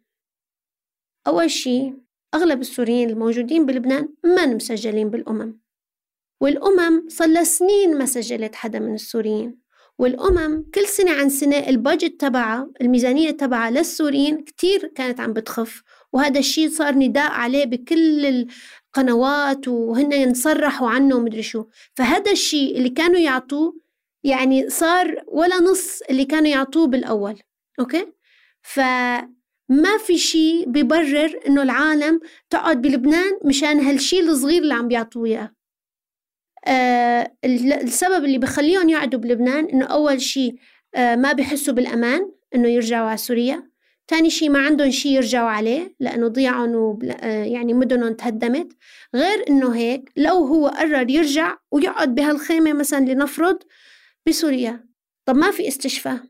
[1.27, 1.93] أول شي
[2.35, 5.61] أغلب السوريين الموجودين بلبنان ما مسجلين بالأمم.
[6.41, 9.59] والأمم صار سنين ما سجلت حدا من السوريين.
[9.99, 15.83] والأمم كل سنة عن سنة البادجت تبعها الميزانية تبعها للسوريين كتير كانت عم بتخف.
[16.13, 21.65] وهذا الشيء صار نداء عليه بكل القنوات وهن ينصرحوا عنه ومدري شو.
[21.95, 23.77] فهذا الشيء اللي كانوا يعطوه
[24.25, 27.41] يعني صار ولا نص اللي كانوا يعطوه بالأول.
[27.81, 28.13] أوكي؟
[28.63, 28.81] ف
[29.69, 35.55] ما في شيء بيبرر إنه العالم تقعد بلبنان مشان هالشيء الصغير اللي عم بيعطوه إياه.
[36.67, 40.55] آه السبب اللي بخليهم يقعدوا بلبنان إنه أول شيء
[40.95, 43.71] آه ما بحسوا بالأمان إنه يرجعوا على سوريا.
[44.09, 47.11] تاني شيء ما عندهم شيء يرجعوا عليه لأنه ضيعهم وبل...
[47.11, 48.73] آه يعني مدنهم تهدمت.
[49.15, 53.59] غير إنه هيك لو هو قرر يرجع ويقعد بهالخيمة مثلا لنفرض
[54.27, 54.87] بسوريا
[55.27, 56.21] طب ما في استشفاء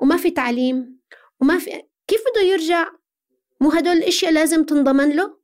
[0.00, 0.98] وما في تعليم
[1.40, 2.88] وما في كيف بده يرجع؟
[3.60, 5.36] مو هدول الأشياء لازم تنضمن له؟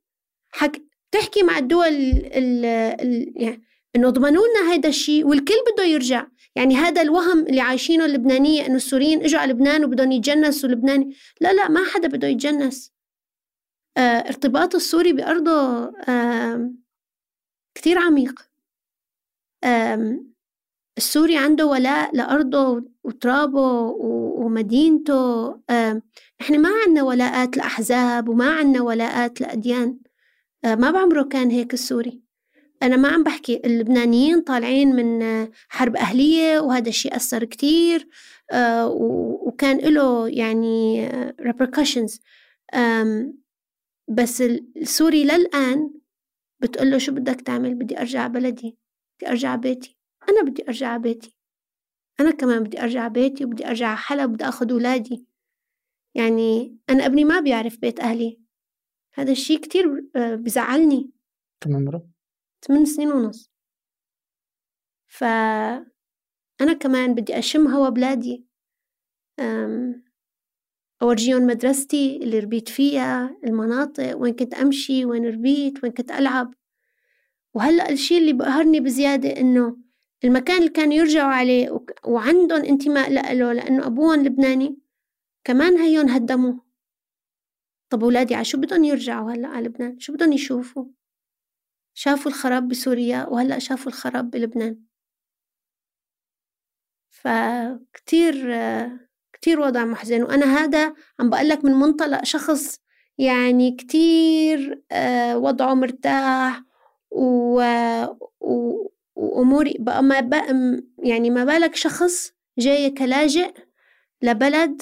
[0.51, 3.63] حك تحكي مع الدول ال ال يعني
[3.95, 6.27] إنه ضمنوا لنا هذا الشيء والكل بده يرجع.
[6.55, 11.53] يعني هذا الوهم اللي عايشينه اللبنانية إنه السوريين إجوا على لبنان وبدهم يتجنسوا لبناني لا
[11.53, 12.93] لا ما حدا بده يتجنس.
[13.97, 16.71] آه ارتباط السوري بأرضه آه
[17.75, 18.49] كتير عميق.
[19.63, 20.19] آه
[20.97, 23.81] السوري عنده ولاء لأرضه وترابه
[24.35, 25.55] ومدينته.
[26.43, 29.99] إحنا ما عنا ولاءات لأحزاب وما عنا ولاءات لأديان.
[30.65, 32.21] آه ما بعمره كان هيك السوري.
[32.83, 38.07] أنا ما عم بحكي اللبنانيين طالعين من حرب أهلية وهذا الشيء أثر كتير.
[38.51, 38.87] آه
[39.47, 41.09] وكان له يعني
[41.41, 42.19] repercussions.
[44.07, 44.41] بس
[44.77, 45.93] السوري للآن
[46.59, 48.77] بتقول له شو بدك تعمل؟ بدي أرجع بلدي
[49.17, 49.97] بدي أرجع بيتي.
[50.29, 51.37] أنا بدي أرجع بيتي.
[52.19, 55.32] أنا كمان بدي أرجع بيتي وبدي أرجع حلب بدي أخذ أولادي.
[56.15, 58.39] يعني أنا ابني ما بيعرف بيت أهلي.
[59.13, 61.11] هذا الشيء كتير بزعلني.
[61.61, 62.07] كم عمره؟
[62.61, 63.51] ثمان سنين ونص.
[65.07, 68.45] فأنا كمان بدي أشم هوا بلادي.
[71.01, 76.53] أورجيهم مدرستي اللي ربيت فيها المناطق وين كنت أمشي وين ربيت وين كنت ألعب.
[77.53, 79.77] وهلأ الشيء اللي بقهرني بزيادة إنه
[80.23, 84.77] المكان اللي كانوا يرجعوا عليه وعندهم انتماء له لأنه أبوهم لبناني.
[85.43, 86.59] كمان هيون هدموه
[87.89, 90.85] طب أولادي على شو بدهم يرجعوا هلأ على لبنان؟ شو بدهم يشوفوا؟
[91.93, 94.79] شافوا الخراب بسوريا وهلأ شافوا الخراب بلبنان.
[97.09, 98.35] فكتير
[99.33, 100.23] كتير وضع محزن.
[100.23, 102.79] وأنا هذا عم بقلك من منطلق شخص
[103.17, 106.63] يعني كتير آه، وضعه مرتاح
[107.11, 107.61] و...
[108.41, 108.89] و...
[109.15, 113.53] وأموري بقى ما بقى يعني ما بالك شخص جاي كلاجئ
[114.21, 114.81] لبلد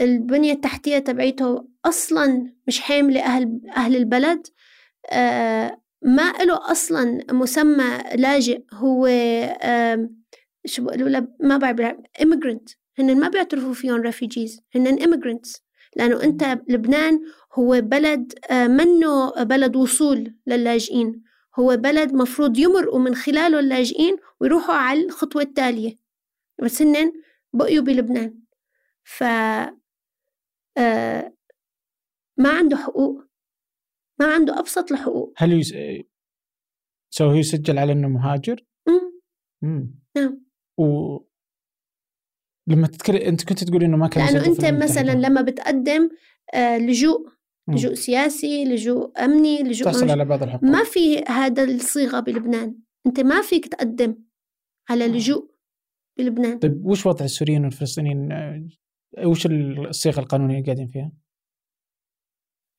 [0.00, 4.46] البنية التحتية تبعيته أصلا مش حاملة أهل أهل البلد
[5.10, 9.06] آه ما له أصلا مسمى لاجئ هو
[9.62, 10.10] آه
[10.66, 12.74] شو بقولوا ما بعرف immigrant.
[12.98, 15.60] هن ما بيعترفوا فيهم refugees هن immigrants.
[15.96, 17.20] لأنه أنت لبنان
[17.54, 21.22] هو بلد آه منه بلد وصول للاجئين.
[21.58, 25.98] هو بلد مفروض يمرقوا من خلاله اللاجئين ويروحوا على الخطوة التالية.
[26.62, 27.12] بس هن
[27.52, 28.38] بقيوا بلبنان.
[29.04, 29.24] ف
[32.38, 33.24] ما عنده حقوق
[34.20, 35.34] ما عنده أبسط الحقوق.
[35.36, 35.74] هل يس...
[37.14, 38.64] سو هو يسجل على إنه مهاجر؟
[39.64, 40.46] امم نعم.
[40.78, 41.18] و
[42.68, 46.10] لما تتكلم أنت كنت تقول إنه ما كان لأنه أنت مثلا لما بتقدم
[46.54, 47.28] آه لجوء
[47.68, 50.64] لجوء سياسي لجوء أمني لجوء تحصل على بعض الحقوق.
[50.70, 52.78] ما في هذا الصيغة بلبنان.
[53.06, 54.24] أنت ما فيك تقدم
[54.90, 55.54] على لجوء
[56.18, 56.58] بلبنان.
[56.58, 58.68] طيب وش وضع السوريين والفلسطينيين؟ آه،
[59.18, 61.12] وش الصيغة القانونية قاعدين فيها؟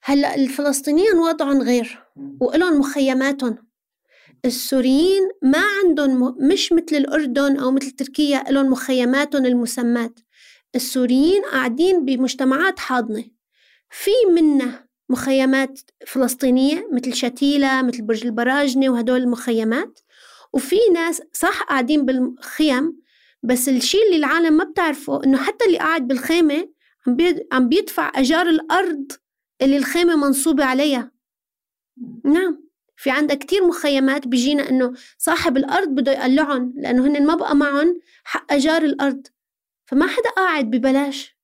[0.04, 2.00] هلا الفلسطينيين وضعهم غير
[2.41, 3.58] وإلهم مخيماتهم
[4.45, 6.38] السوريين ما عندهم.
[6.52, 10.19] مش مثل الأردن أو مثل تركيا لهم مخيماتهم المسمات
[10.76, 13.24] السوريين قاعدين بمجتمعات حاضنة
[13.89, 20.00] في منا مخيمات فلسطينية مثل شتيلة مثل برج البراجنة وهدول المخيمات
[20.54, 23.04] وفي ناس صح قاعدين بالخيم
[23.45, 26.69] بس الشيء اللي العالم ما بتعرفه إنه حتى اللي قاعد بالخيمة
[27.08, 27.17] عم.
[27.51, 29.12] عم بيدفع أجار الأرض
[29.62, 31.12] اللي الخيمة منصوبة عليها.
[32.25, 32.65] نعم.
[32.97, 37.99] في عندها كتير مخيمات بيجينا إنه صاحب الأرض بده يقلعهم لأنه هن ما بقى معهم
[38.23, 39.27] حق أجار الأرض.
[39.86, 41.38] فما حدا قاعد ببلاش.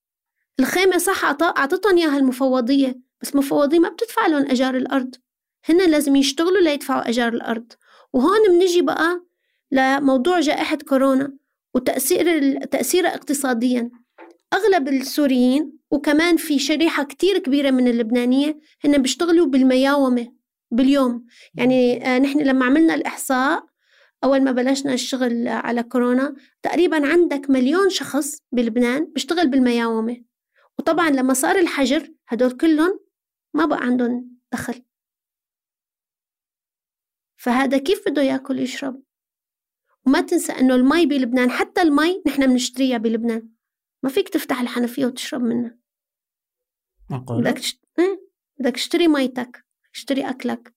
[0.60, 5.14] الخيمة صح أعطتهم إياها المفوضية بس المفوضية ما بتدفع لهم أجار الأرض.
[5.64, 7.72] هن لازم يشتغلوا ليدفعوا أجار الأرض.
[8.12, 9.26] وهون بنجي بقى
[9.70, 11.41] لموضوع جائحة كورونا.
[11.74, 13.90] وتأثير تأثيرها اقتصاديا.
[14.54, 20.32] أغلب السوريين وكمان في شريحة كتير كبيرة من اللبنانية هن بيشتغلوا بالمياومة
[20.70, 21.26] باليوم.
[21.54, 23.66] يعني آه، نحن لما عملنا الإحصاء
[24.24, 30.24] أول ما بلشنا الشغل على كورونا تقريبا عندك مليون شخص بلبنان بيشتغل بالمياومة.
[30.78, 33.00] وطبعا لما صار الحجر هدول كلهم
[33.54, 34.82] ما بقى عندهم دخل.
[37.36, 39.02] فهذا كيف بده ياكل يشرب؟
[40.06, 43.48] وما تنسى إنه المي بلبنان حتى المي نحن بنشتريها بلبنان.
[44.04, 45.78] ما فيك تفتح الحنفية وتشرب منها.
[47.10, 47.84] بدك تشت...
[47.98, 48.28] إيه؟
[48.60, 50.74] بدك تشتري ميتك تشتري أكلك.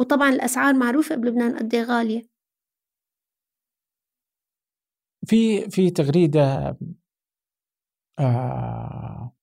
[0.00, 2.28] وطبعا الأسعار معروفة بلبنان قد إيه غالية.
[5.26, 6.78] في في تغريدة
[8.18, 9.36] آه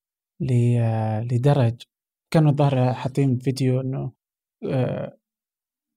[1.31, 1.81] لدرج.
[2.33, 4.13] كانوا الظاهر حاطين فيديو إنه
[4.63, 5.19] آه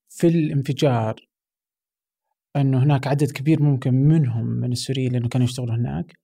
[0.08, 1.28] في الانفجار
[2.56, 6.18] إنه هناك عدد كبير ممكن منهم من السوريين لأنه كانوا يشتغلوا هناك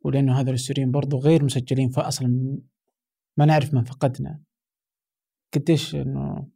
[0.00, 2.58] ولأنه هذول السوريين برضو غير مسجلين فاصلا
[3.36, 4.40] ما نعرف من فقدنا.
[5.54, 6.48] قديش إنه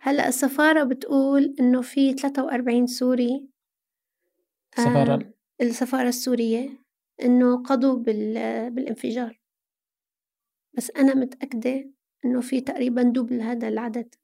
[0.00, 3.48] هلأ السفارة بتقول إنه في 43 سوري.
[4.78, 6.70] السفارة؟ آه السفارة السورية
[7.22, 9.40] إنه قضوا بال بالانفجار.
[10.76, 11.90] بس أنا متأكدة
[12.24, 14.14] إنه في تقريبا دوبل هذا العدد.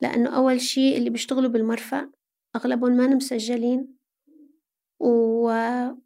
[0.00, 2.10] لأنه أول شي اللي بيشتغلوا بالمرفأ
[2.56, 3.96] أغلبهم ما مسجلين
[5.00, 5.42] و...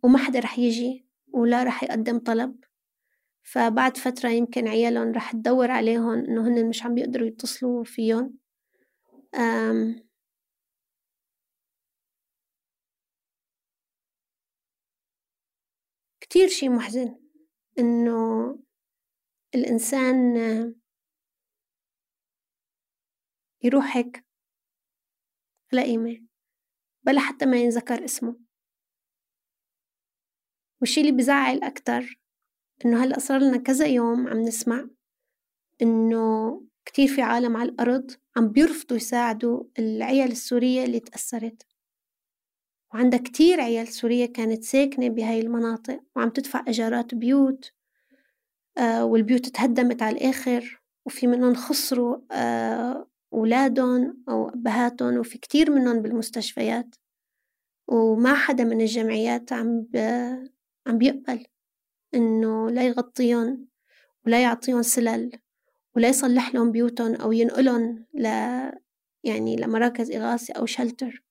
[0.02, 2.64] وما حدا رح يجي ولا رح يقدم طلب.
[3.42, 8.38] فبعد فترة يمكن عيالهم رح تدور عليهم إنه هن مش عم بيقدروا يتصلوا فيهم.
[9.34, 10.04] أم...
[16.20, 17.16] كتير شي محزن
[17.78, 18.58] إنه
[19.54, 20.36] الإنسان
[23.64, 24.24] يروح هيك.
[25.72, 26.22] بلا قيمة.
[27.02, 28.36] بلا حتى ما ينذكر اسمه.
[30.80, 32.20] والشي اللي بزعل أكتر
[32.84, 34.88] إنه هلأ صار لنا كذا يوم عم نسمع
[35.82, 41.66] إنه كتير في عالم على الأرض عم بيرفضوا يساعدوا العيال السورية اللي تأثرت.
[42.94, 47.72] وعندها كتير عيال سورية كانت ساكنة بهاي المناطق وعم تدفع إيجارات بيوت
[48.78, 56.02] آه والبيوت تهدمت على الآخر وفي منهم خسروا آه أولادهم أو أبهاتهم وفي كتير منهم
[56.02, 56.94] بالمستشفيات.
[57.88, 59.96] وما حدا من الجمعيات عم ب...
[60.86, 61.46] عم بيقبل
[62.14, 63.68] إنه لا يغطيهم
[64.26, 65.30] ولا يعطيهم سلل
[65.96, 68.24] ولا يصلح لهم بيوتهم أو ينقلهم ل
[69.24, 71.22] يعني لمراكز إغاثة أو شلتر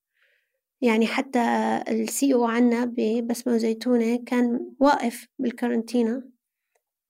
[0.80, 1.40] يعني حتى
[1.88, 6.22] السي أو عنا ببسمة وزيتونة كان واقف بالكارنتينا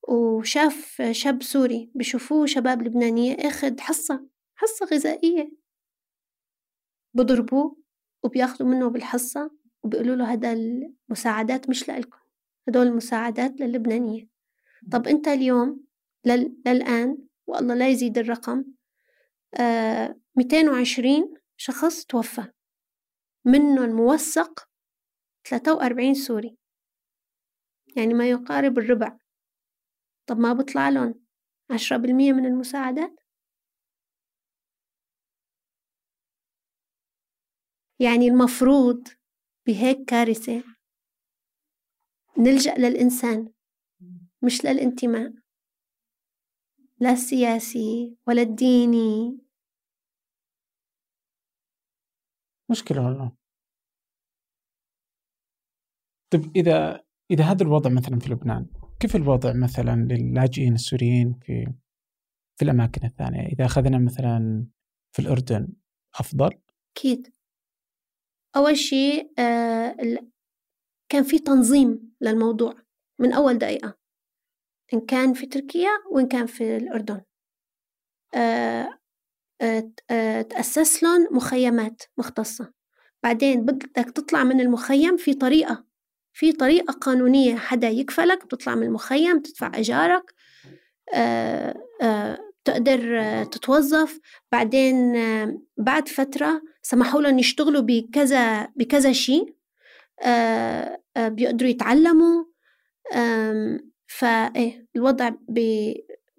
[0.09, 4.34] وشاف شاب سوري بشوفوه شباب لبنانية اخد حصة.
[4.57, 5.51] حصة غذائية.
[7.15, 7.77] بضربوه
[8.23, 9.51] وبياخدوا منه بالحصة
[9.83, 12.19] وبيقولوا له هذا المساعدات مش لإلكم
[12.69, 14.29] هدول المساعدات للبنانية.
[14.93, 15.85] طب أنت اليوم
[16.25, 16.57] لل...
[16.67, 18.65] للآن والله لا يزيد الرقم
[19.61, 22.45] آه 220 شخص توفى
[23.45, 24.69] منهم موثق
[25.49, 26.59] 43 سوري.
[27.97, 29.19] يعني ما يقارب الربع.
[30.27, 31.15] طب ما بطلع لهم
[31.71, 33.24] عشرة بالمية من المساعدات؟
[38.05, 39.09] يعني المفروض
[39.67, 40.65] بهيك كارثة
[42.39, 43.53] نلجأ للإنسان
[44.43, 45.33] مش للانتماء
[47.01, 49.39] لا السياسي ولا الديني.
[52.71, 53.33] مشكلة والله.
[56.33, 58.67] طيب إذا إذا هذا الوضع مثلا في لبنان
[59.01, 61.73] كيف الوضع مثلا للاجئين السوريين في
[62.57, 64.67] في الأماكن الثانية؟ إذا أخذنا مثلا
[65.13, 65.69] في الأردن
[66.15, 66.51] أفضل؟
[66.97, 67.35] أكيد.
[68.57, 69.97] أول شيء آه
[71.09, 72.75] كان في تنظيم للموضوع
[73.19, 73.95] من أول دقيقة
[74.95, 77.21] إن كان في تركيا وإن كان في الأردن.
[78.35, 78.99] آه
[80.11, 82.73] آه تأسس لهم مخيمات مختصة.
[83.23, 85.85] بعدين بدك تطلع من المخيم في طريقة
[86.33, 90.35] في طريقة قانونية حدا يكفلك بتطلع من المخيم تدفع إيجارك.
[92.65, 94.21] تقدر تتوظف
[94.53, 95.13] بعدين
[95.77, 99.55] بعد فترة سمحوا لهم يشتغلوا بكذا بكذا شيء
[100.23, 102.45] آه، آه، بيقدروا يتعلموا
[104.07, 105.31] فايه الوضع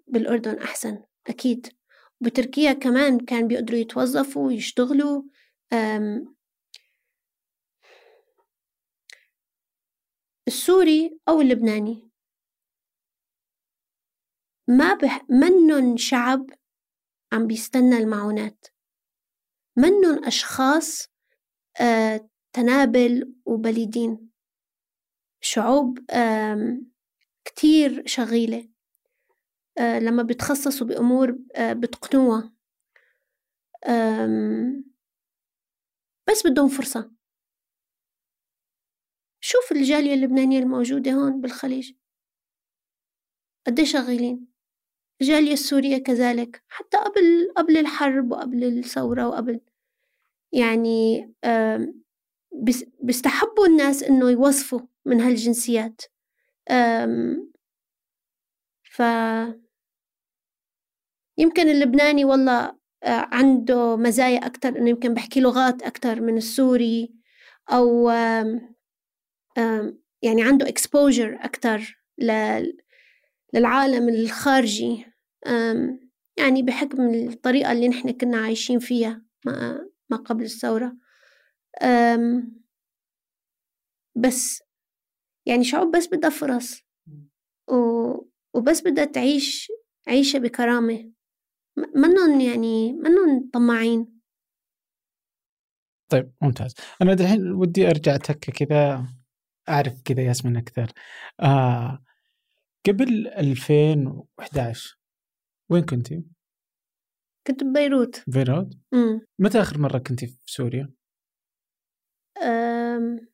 [0.07, 1.67] بالأردن أحسن أكيد.
[2.21, 5.23] بتركيا كمان كان بيقدروا يتوظفوا ويشتغلوا
[10.47, 12.09] السوري أو اللبناني.
[14.67, 16.46] ما بح منن شعب
[17.33, 18.65] عم بيستنى المعونات.
[19.77, 21.08] منن أشخاص
[21.81, 24.31] آه تنابل وبليدين.
[25.42, 26.77] شعوب آه
[27.46, 28.69] كتير شغيلة.
[29.77, 32.56] آه لما بيتخصصوا بأمور آه بتقنوها.
[36.29, 37.12] بس بدهم فرصة.
[39.39, 41.94] شوف الجالية اللبنانية الموجودة هون بالخليج.
[43.67, 44.54] قد شغالين
[45.21, 49.59] الجالية السورية كذلك حتى قبل قبل الحرب وقبل الثورة وقبل.
[50.51, 51.33] يعني
[53.03, 56.01] بيستحبوا الناس إنه يوظفوا من هالجنسيات.
[58.83, 59.01] ف
[61.37, 67.13] يمكن اللبناني والله آه، عنده مزايا أكتر إنه يمكن بحكي لغات أكتر من السوري
[67.71, 68.09] أو
[70.21, 72.03] يعني عنده exposure أكتر
[73.56, 75.06] للعالم الخارجي
[76.37, 79.25] يعني بحكم الطريقة اللي نحن كنا عايشين فيها
[80.10, 80.97] ما قبل الثورة.
[84.17, 84.63] بس
[85.45, 86.81] يعني شعوب بس بدها فرص.
[88.53, 89.71] وبس بدها تعيش
[90.08, 91.12] عيشة بكرامة.
[91.95, 94.19] منن يعني منن طماعين.
[96.12, 96.75] طيب ممتاز.
[97.01, 99.06] أنا الحين ودي أرجع تكة كذا
[99.69, 100.91] أعرف كذا ياسمين أكثر.
[101.39, 102.04] آه
[102.88, 105.00] قبل 2011
[105.71, 106.23] وين كنتي؟
[107.48, 108.23] كنت ببيروت.
[108.27, 110.94] بيروت؟ امم متى آخر مرة كنتي في سوريا؟
[112.44, 113.27] أم...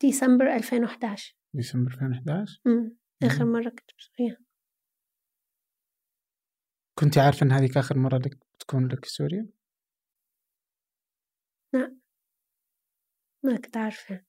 [0.00, 4.36] ديسمبر 2011 ديسمبر 2011 امم آخر مرة كنت بسوريا
[6.98, 9.48] كنت عارفة إن هذيك آخر مرة لك تكون لك سوريا؟
[11.74, 11.96] لا.
[13.44, 14.27] ما كنت عارفة.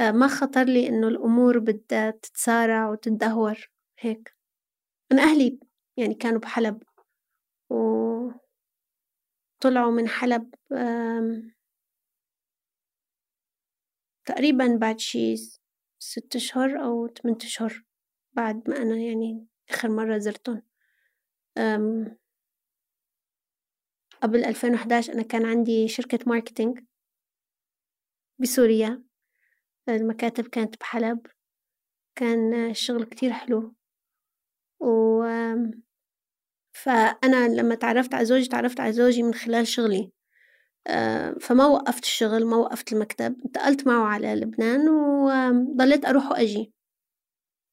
[0.00, 4.36] ما خطر لي إنه الأمور بدها تتسارع وتتدهور هيك.
[5.12, 5.58] أنا أهلي
[5.96, 6.82] يعني كانوا بحلب
[7.70, 8.40] وطلعوا
[9.90, 10.54] من حلب
[14.24, 15.36] تقريبا بعد شي
[15.98, 17.84] ست أشهر أو ثمانية أشهر
[18.32, 20.62] بعد ما أنا يعني آخر مرة زرتهم.
[24.22, 26.80] قبل 2011 أنا كان عندي شركة ماركتينج
[28.38, 29.09] بسوريا.
[29.96, 31.26] المكاتب كانت بحلب.
[32.16, 33.74] كان الشغل كتير حلو.
[34.80, 35.24] و
[36.72, 40.12] فأنا لما تعرفت على زوجي تعرفت على زوجي من خلال شغلي.
[40.86, 43.36] آه، فما وقفت الشغل ما وقفت المكتب.
[43.46, 46.72] انتقلت معه على لبنان وضليت أروح وأجي.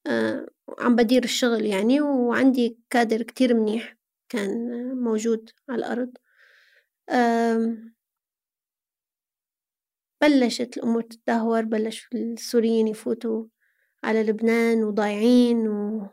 [0.07, 0.47] آه،
[0.79, 3.97] عم بدير الشغل يعني وعندي كادر كتير منيح
[4.29, 4.49] كان
[4.95, 6.17] موجود على الأرض.
[10.21, 13.45] بلشت الأمور تتدهور بلش السوريين يفوتوا
[14.03, 16.07] على لبنان وضايعين و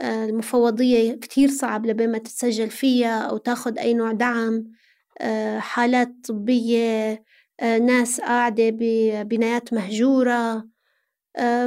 [0.00, 4.72] آه، المفوضية كتير صعب لبين ما تتسجل فيها أو تاخد أي نوع دعم.
[5.20, 7.24] آه، حالات طبية
[7.60, 10.70] آه، ناس قاعدة ببنايات مهجورة.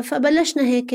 [0.03, 0.93] فبلشنا هيك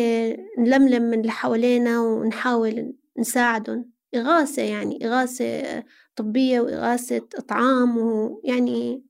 [0.59, 3.91] نلملم من اللي حوالينا ونحاول نساعدهم.
[4.15, 5.85] إغاثة يعني إغاثة
[6.17, 9.08] طبية وإغاثة إطعام ويعني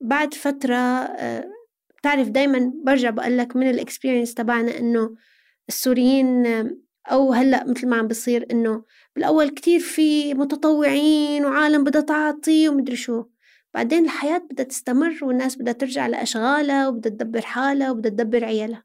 [0.00, 1.04] بعد فترة
[1.98, 5.16] بتعرف دايما برجع بقولك من الإكسبيرينس تبعنا إنه
[5.68, 6.46] السوريين
[7.06, 12.96] أو هلأ مثل ما عم بصير إنه بالأول كتير في متطوعين وعالم بدها تعطي ومدري
[12.96, 13.24] شو.
[13.74, 18.84] بعدين الحياة بدها تستمر والناس بدها ترجع لأشغالها وبدها تدبر حالها وبدها تدبر عيالها.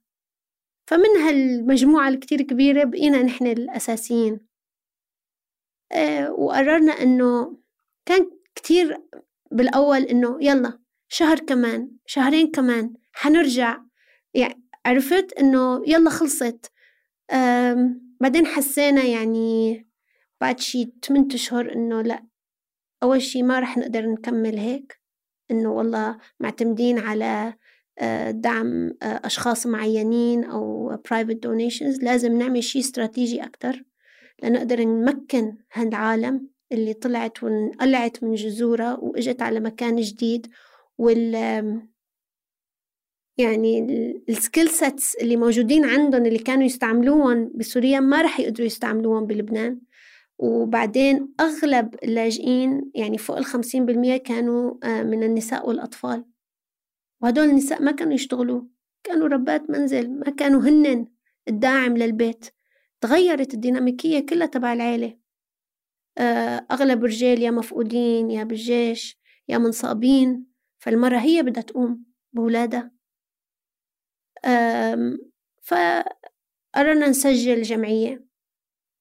[0.87, 4.39] فمن هالمجموعة الكتير كبيرة بقينا نحن الأساسيين.
[5.91, 7.57] آه وقررنا إنه
[8.05, 8.97] كان كتير
[9.51, 13.77] بالأول إنه يلا شهر كمان شهرين كمان حنرجع.
[14.33, 16.71] يعني عرفت إنه يلا خلصت.
[18.21, 19.87] بعدين حسينا يعني
[20.41, 22.25] بعد شي 8 أشهر إنه لأ
[23.03, 25.01] أول شي ما رح نقدر نكمل هيك.
[25.51, 27.53] إنه والله معتمدين على
[27.99, 32.03] آه، دعم آه، أشخاص معينين أو private donations.
[32.03, 33.83] لازم نعمل شي استراتيجي أكتر
[34.43, 36.49] لنقدر نمكن هالعالم.
[36.71, 40.47] اللي طلعت وانقلعت من جذورها وإجت على مكان جديد
[40.97, 41.35] وال
[43.37, 43.79] يعني
[44.29, 49.81] ال skill sets اللي موجودين عندهم اللي كانوا يستعملوهم بسوريا ما رح يقدروا يستعملوهم بلبنان.
[50.39, 56.25] وبعدين أغلب اللاجئين يعني فوق الخمسين بالمية كانوا آه، من النساء والأطفال.
[57.21, 58.61] وهدول النساء ما كانوا يشتغلوا
[59.03, 61.07] كانوا ربات منزل ما كانوا هنن
[61.47, 62.45] الداعم للبيت.
[63.01, 65.20] تغيرت الديناميكية كلها تبع العيلة.
[66.71, 70.45] أغلب الرجال يا مفقودين يا بالجيش يا منصابين
[70.79, 72.91] فالمرة هي بدها تقوم بولادها
[75.61, 78.25] فقررنا نسجل جمعية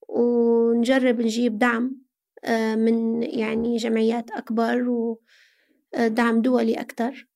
[0.08, 2.00] ونجرب نجيب دعم
[2.44, 7.28] آه، من يعني جمعيات أكبر ودعم آه، دولي أكتر.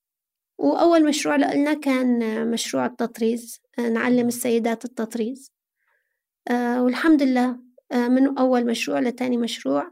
[0.58, 5.52] وأول مشروع لنا كان مشروع التطريز نعلم السيدات التطريز.
[6.48, 7.63] آه، والحمد لله آه،
[7.94, 9.90] من أول مشروع لتاني مشروع.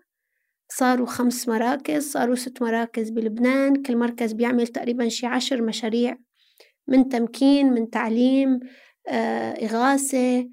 [0.73, 3.83] صاروا خمس مراكز صاروا ست مراكز بلبنان.
[3.83, 6.17] كل مركز بيعمل تقريبا شي عشر مشاريع
[6.89, 8.61] من تمكين من تعليم
[9.09, 10.49] آه، إغاثة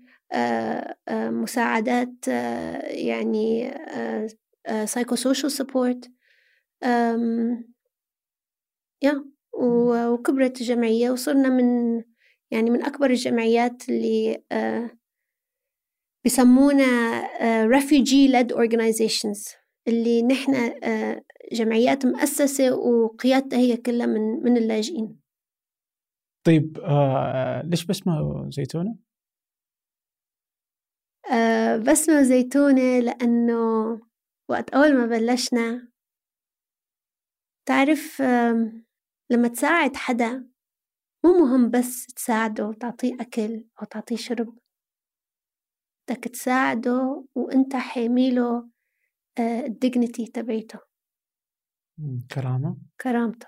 [1.10, 2.28] مساعدات
[2.84, 3.74] يعني
[4.86, 6.12] psychosocial support
[9.02, 12.02] يا وكبرت الجمعية وصرنا من
[12.52, 14.44] يعني من أكبر الجمعيات اللي
[16.20, 16.84] آه بسمونا
[17.42, 19.58] آه refugee led organizations
[19.88, 25.20] اللي نحن آه جمعيات مؤسسة وقيادتها هي كلها من من اللاجئين
[26.46, 28.96] طيب آه ليش بسمة زيتونة؟
[31.32, 33.56] آه بسمة زيتونة لأنه
[34.50, 35.90] وقت أول ما بلشنا
[37.68, 38.22] تعرف
[39.32, 40.50] لما تساعد حدا
[41.26, 44.58] مو مهم بس تساعده وتعطيه أكل أو تعطيه شرب
[46.10, 48.70] بدك تساعده وأنت حاميله
[49.40, 50.80] آه، الديجنتي تبعيته.
[52.32, 52.78] كرامة.
[53.02, 53.48] كرامته.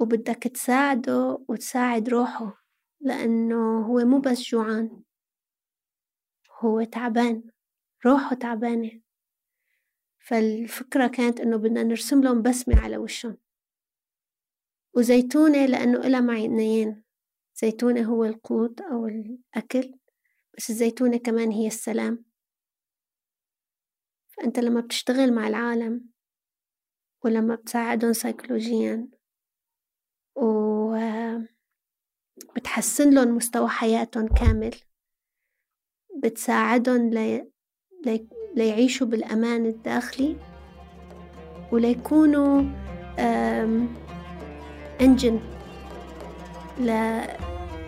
[0.00, 2.64] وبدك تساعده وتساعد روحه
[3.00, 5.02] لأنه هو مو بس جوعان
[6.60, 7.42] هو تعبان
[8.06, 9.00] روحه تعبانة.
[10.18, 13.36] فالفكرة كانت إنه بدنا نرسم لهم بسمة على وشهم.
[14.96, 17.04] وزيتونة لأنه إلها معنيين
[17.54, 19.97] زيتونة هو القوت أو الأكل
[20.58, 22.24] بس الزيتونة كمان هي السلام.
[24.28, 26.08] فأنت لما بتشتغل مع العالم
[27.24, 29.08] ولما بتساعدهم سيكولوجيا
[30.36, 30.94] و
[32.56, 34.74] بتحسن لهم مستوى حياتهم كامل
[36.22, 37.50] بتساعدهم لي...
[38.06, 38.28] لي...
[38.56, 40.36] ليعيشوا بالأمان الداخلي
[41.72, 42.62] وليكونوا
[43.18, 43.94] أم...
[45.00, 45.40] انجن
[46.80, 46.90] ل...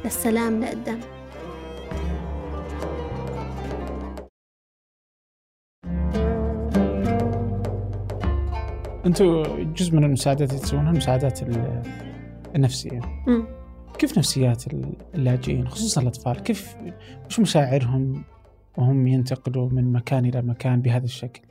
[0.05, 1.20] للسلام لقدام.
[9.07, 11.41] أنتوا جزء من المساعدات اللي تسوونها المساعدات
[12.57, 13.01] النفسية.
[13.27, 13.61] م.
[13.99, 14.65] كيف نفسيات
[15.15, 16.77] اللاجئين خصوصا الأطفال كيف
[17.27, 18.25] وش مشاعرهم
[18.79, 21.43] وهم ينتقلوا من مكان إلى مكان بهذا الشكل؟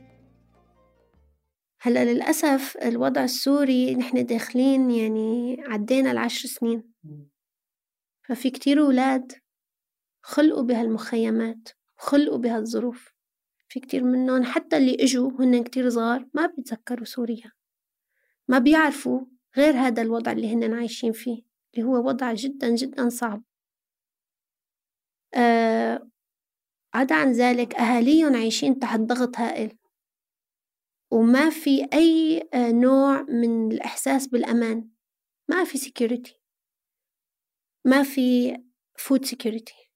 [1.80, 6.84] هلا للأسف الوضع السوري نحن داخلين يعني عدينا العشر سنين.
[8.28, 9.32] ففي كتير أولاد
[10.22, 13.14] خلقوا بهالمخيمات خلقوا بهالظروف.
[13.70, 17.52] في كتير منهم حتى اللي إجوا هن كتير صغار ما بيتذكروا سوريا.
[18.48, 19.20] ما بيعرفوا
[19.56, 21.42] غير هذا الوضع اللي هن عايشين فيه
[21.74, 23.42] اللي هو وضع جدا جدا صعب.
[25.34, 26.10] آه
[26.94, 29.78] عدا عن ذلك أهاليهم عايشين تحت ضغط هائل.
[31.12, 34.90] وما في أي آه، نوع من الإحساس بالأمان.
[35.48, 36.32] ما في security.
[37.84, 38.56] ما في
[39.00, 39.90] food security.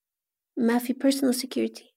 [0.56, 1.93] ما في personal security.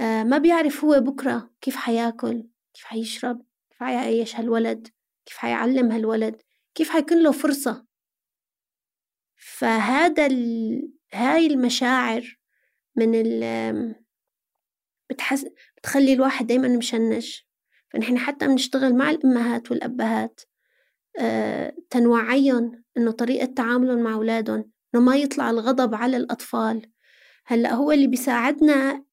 [0.00, 4.88] ما بيعرف هو بكرة كيف حياكل كيف حيشرب كيف حيعيش هالولد
[5.26, 6.42] كيف حيعلم هالولد
[6.74, 7.86] كيف حيكون له فرصة.
[9.36, 10.92] فهذا ال...
[11.12, 12.38] هاي المشاعر
[12.96, 13.94] من ال
[15.10, 17.40] بتحس بتخلي الواحد دايما مشنج
[17.90, 20.40] فنحن حتى بنشتغل مع الأمهات والأبهات
[21.18, 26.90] آه تنوعيهم إنه طريقة تعاملهم مع أولادهم إنه ما يطلع الغضب على الأطفال.
[27.46, 29.03] هلأ هو اللي بيساعدنا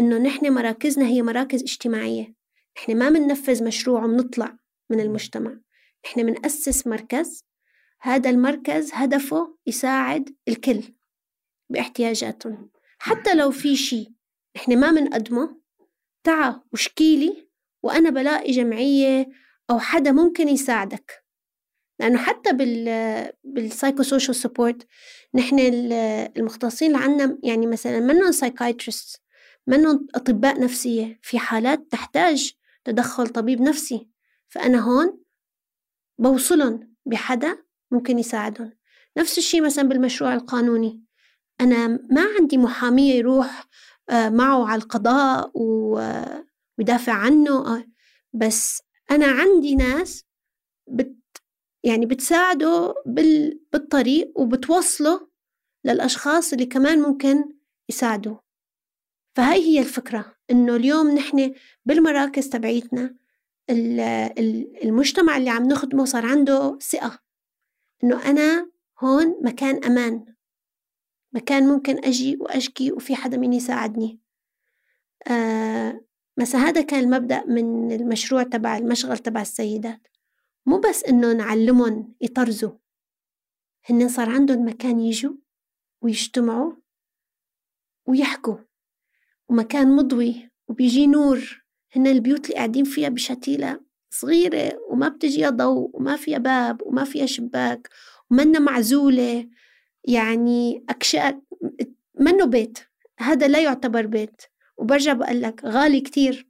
[0.00, 2.34] إنه نحن مراكزنا هي مراكز اجتماعية.
[2.78, 4.58] نحن ما بننفذ مشروع وبنطلع
[4.90, 5.60] من المجتمع.
[6.06, 7.44] نحن بنأسس مركز.
[8.00, 10.82] هذا المركز هدفه يساعد الكل
[11.70, 12.70] باحتياجاتهم.
[12.98, 14.12] حتى لو في شيء
[14.56, 15.60] نحن ما بنقدمه
[16.24, 17.48] تعا وشكيلي
[17.82, 19.28] وأنا بلاقي جمعية
[19.70, 21.24] أو حدا ممكن يساعدك.
[22.00, 24.86] لأنه حتى بال بال psychosocial support
[25.34, 25.58] نحن
[26.36, 29.22] المختصين اللي عنا يعني مثلا منهم psychiatrist
[29.68, 31.18] منهم أطباء نفسية.
[31.22, 32.52] في حالات تحتاج
[32.84, 34.08] تدخل طبيب نفسي.
[34.48, 35.18] فأنا هون
[36.18, 37.58] بوصلهم بحدا
[37.90, 38.72] ممكن يساعدهم.
[39.18, 41.04] نفس الشيء مثلا بالمشروع القانوني.
[41.60, 43.68] أنا ما عندي محامية يروح
[44.10, 47.76] آه، معه على القضاء ويدافع عنه.
[47.76, 47.84] آه،
[48.32, 50.24] بس أنا عندي ناس
[50.88, 51.16] بت
[51.84, 55.28] يعني بتساعده بال بالطريق وبتوصله
[55.84, 57.44] للأشخاص اللي كمان ممكن
[57.88, 58.36] يساعدوا
[59.38, 63.16] فهاي هي الفكرة إنه اليوم نحن بالمراكز تبعيتنا
[64.84, 67.18] المجتمع اللي عم نخدمه صار عنده ثقة
[68.04, 68.70] إنه أنا
[69.00, 70.34] هون مكان أمان
[71.32, 74.20] مكان ممكن أجي وأشكي وفي حدا مين يساعدني.
[75.30, 76.04] آه
[76.38, 80.06] مثلا هذا كان المبدأ من المشروع تبع المشغل تبع السيدات.
[80.66, 82.72] مو بس إنه نعلمهم يطرزوا
[83.90, 85.34] هن صار عندهم مكان يجوا
[86.02, 86.72] ويجتمعوا
[88.06, 88.67] ويحكوا.
[89.48, 91.64] ومكان مضوي وبيجي نور.
[91.92, 93.80] هن البيوت اللي قاعدين فيها بشتيلة
[94.10, 97.88] صغيرة وما بتجيها ضوء وما فيها باب وما فيها شباك
[98.30, 99.48] ومنا معزولة.
[100.04, 101.40] يعني أكشاك
[102.20, 102.78] منه بيت.
[103.18, 104.42] هذا لا يعتبر بيت.
[104.76, 106.48] وبرجع بقول لك غالي كتير.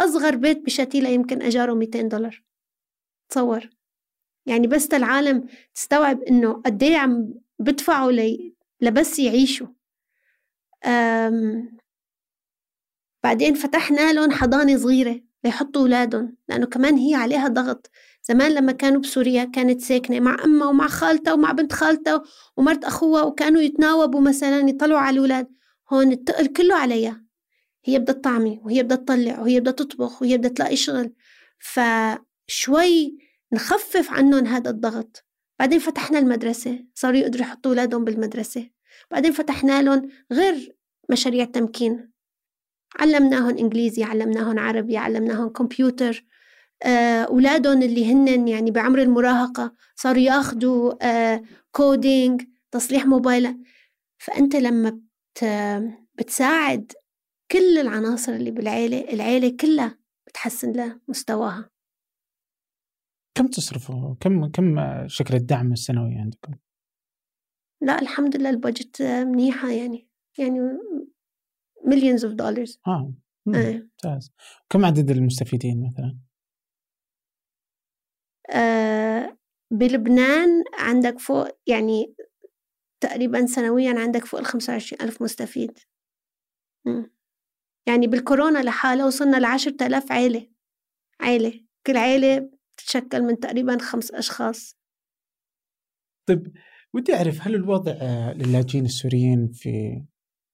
[0.00, 2.42] أصغر بيت بشتيلة يمكن أجاره 200 دولار.
[3.28, 3.70] تصور.
[4.46, 9.66] يعني بس العالم تستوعب إنه قد عم بدفعوا لي لبس يعيشوا.
[10.84, 11.78] أم
[13.24, 17.90] بعدين فتحنا لهم حضانة صغيرة ليحطوا أولادهم لأنه كمان هي عليها ضغط.
[18.28, 22.22] زمان لما كانوا بسوريا كانت ساكنة مع أمها ومع خالتها ومع بنت خالتها
[22.56, 25.48] ومرت أخوها وكانوا يتناوبوا مثلا يطلعوا على الأولاد.
[25.92, 27.24] هون التقل كله عليها.
[27.84, 31.12] هي بدها تطعمي وهي بدها تطلع وهي بدها تطبخ وهي بدها تلاقي شغل.
[31.58, 33.18] فشوي
[33.52, 35.24] نخفف عنهم هذا الضغط.
[35.58, 38.70] بعدين فتحنا المدرسة صاروا يقدروا يحطوا أولادهم بالمدرسة.
[39.10, 40.76] بعدين فتحنا لهم غير
[41.10, 42.13] مشاريع تمكين
[42.96, 46.24] علمناهم إنجليزي علمناهم عربي علمناهم كمبيوتر
[46.82, 50.92] آه، أولادهم اللي هن يعني بعمر المراهقة صاروا ياخدوا
[51.72, 53.64] كودينج آه، تصليح موبايل
[54.18, 55.00] فأنت لما
[56.14, 56.92] بتساعد
[57.50, 61.70] كل العناصر اللي بالعيلة العيلة كلها بتحسن لها مستواها
[63.34, 64.76] كم تصرفوا؟ كم كم
[65.06, 66.54] شكل الدعم السنوي عندكم؟
[67.80, 70.60] لا الحمد لله ال budget منيحة يعني يعني
[71.84, 73.14] millions of dollars آه
[73.46, 74.32] ممتاز.
[74.70, 76.18] كم عدد المستفيدين مثلا؟
[78.50, 79.38] آه
[79.70, 82.14] بلبنان عندك فوق يعني
[83.00, 85.78] تقريبا سنويا عندك فوق ال 25 ألف مستفيد.
[87.88, 90.50] يعني بالكورونا لحالها وصلنا ل 10000 عيلة.
[91.20, 91.64] عيلة.
[91.86, 94.76] كل عيلة تتشكل من تقريبا خمس أشخاص.
[96.28, 96.56] طيب
[96.94, 97.92] ودي أعرف هل الوضع
[98.32, 100.04] للاجئين السوريين في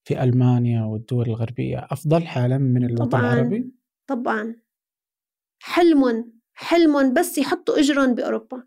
[0.05, 3.73] في ألمانيا والدول الغربية أفضل حالا من الوطن طبعاً العربي؟
[4.07, 4.57] طبعا.
[5.63, 8.67] حلم حلم بس يحطوا إجرهم بأوروبا.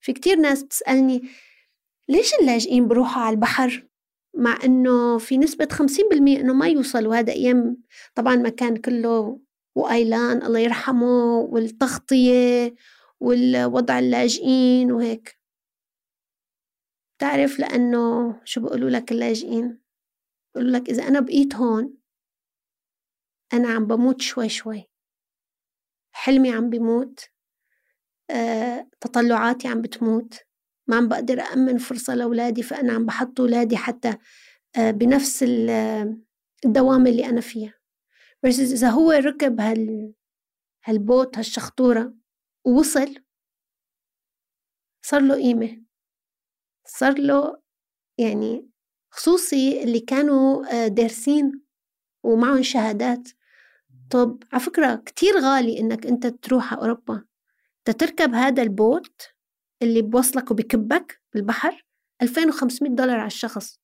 [0.00, 1.22] في كتير ناس بتسألني
[2.08, 3.88] ليش اللاجئين بروحوا على البحر؟
[4.34, 7.82] مع إنه في نسبة 50% إنه ما يوصلوا هذا أيام.
[8.14, 9.40] طبعا مكان كله
[9.76, 12.74] وآيلان الله يرحمه والتغطية
[13.20, 15.38] والوضع اللاجئين وهيك.
[17.16, 19.87] بتعرف لأنه شو بيقولوا لك اللاجئين؟
[20.54, 21.94] بيقولوا لك إذا أنا بقيت هون
[23.52, 24.84] أنا عم بموت شوي شوي.
[26.12, 27.20] حلمي عم بيموت
[28.30, 30.34] أه، تطلعاتي عم بتموت.
[30.86, 34.16] ما عم بقدر أأمن فرصة لأولادي فأنا عم بحط أولادي حتى
[34.78, 35.44] أه، بنفس
[36.66, 37.74] الدوامة اللي أنا فيها.
[38.44, 40.12] بس إذا هو ركب هال
[40.84, 42.14] هال boat هالشخطورة
[42.66, 43.14] ووصل
[45.02, 45.82] صار له قيمة.
[46.86, 47.60] صار له
[48.18, 48.68] يعني
[49.10, 51.62] خصوصي اللي كانوا آه، دارسين
[52.22, 53.28] ومعهم شهادات.
[54.10, 57.24] طب على فكرة كتير غالي إنك أنت تروح على أوروبا
[57.84, 59.22] تتركب هذا ال boat
[59.82, 61.86] اللي بوصلك وبكبك بالبحر
[62.22, 63.80] 2500 دولار على الشخص.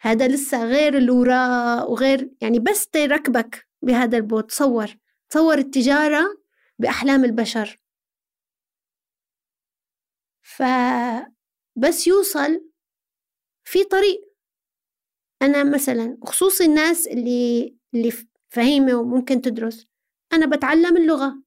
[0.00, 4.94] هذا لسه غير الوراء وغير يعني بس تركبك بهذا البوت تصور
[5.30, 6.22] تصور التجارة
[6.78, 7.78] بأحلام البشر.
[10.42, 12.71] فبس يوصل
[13.64, 14.32] في طريق.
[15.42, 18.12] أنا مثلا خصوصي الناس اللي اللي
[18.50, 19.86] فهيمة وممكن تدرس
[20.32, 21.42] أنا بتعلم اللغة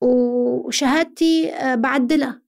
[0.00, 2.42] وشهادتي آه، بعدلها.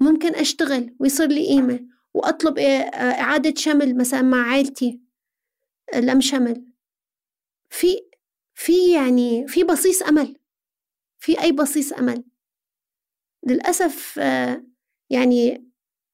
[0.00, 1.80] وممكن أشتغل ويصير لي قيمة
[2.14, 5.00] وأطلب إعادة شمل مثلا مع عائلتي.
[5.94, 6.64] لم شمل.
[7.70, 8.00] في
[8.54, 10.36] في يعني في بصيص أمل.
[11.18, 12.24] في أي بصيص أمل.
[13.46, 14.64] للأسف آه،
[15.10, 15.68] يعني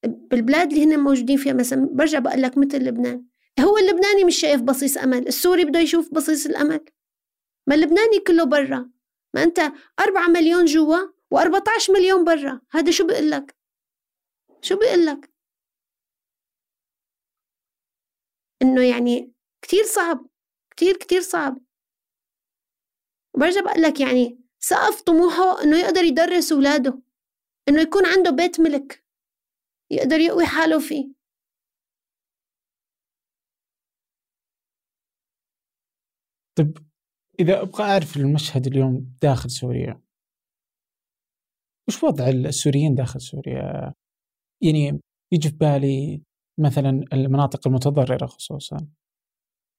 [0.07, 3.26] بالبلاد اللي هن موجودين فيها مثلا برجع بقول لك مثل لبنان.
[3.61, 5.28] هو اللبناني مش شايف بصيص أمل.
[5.28, 6.84] السوري بده يشوف بصيص الأمل.
[7.66, 8.90] ما اللبناني كله برا.
[9.34, 9.61] ما أنت
[10.01, 10.98] أربعة مليون جوا
[11.34, 12.61] و14 مليون برا.
[12.70, 13.57] هذا شو بيقول لك؟
[14.62, 15.30] شو بيقول لك؟
[18.62, 19.32] إنه يعني
[19.62, 20.26] كتير صعب.
[20.70, 21.59] كتير كتير صعب.
[23.34, 27.01] وبرجع بقول لك يعني سقف طموحه إنه يقدر يدرس أولاده
[27.68, 28.99] إنه يكون عنده بيت ملك.
[29.91, 31.12] يقدر يقوي حاله فيه
[36.59, 36.78] طيب
[37.41, 40.01] إذا أبغى أعرف المشهد اليوم داخل سوريا
[41.88, 43.95] وش وضع السوريين داخل سوريا؟
[44.62, 45.01] يعني
[45.32, 46.22] يجي في بالي
[46.61, 48.88] مثلا المناطق المتضررة خصوصا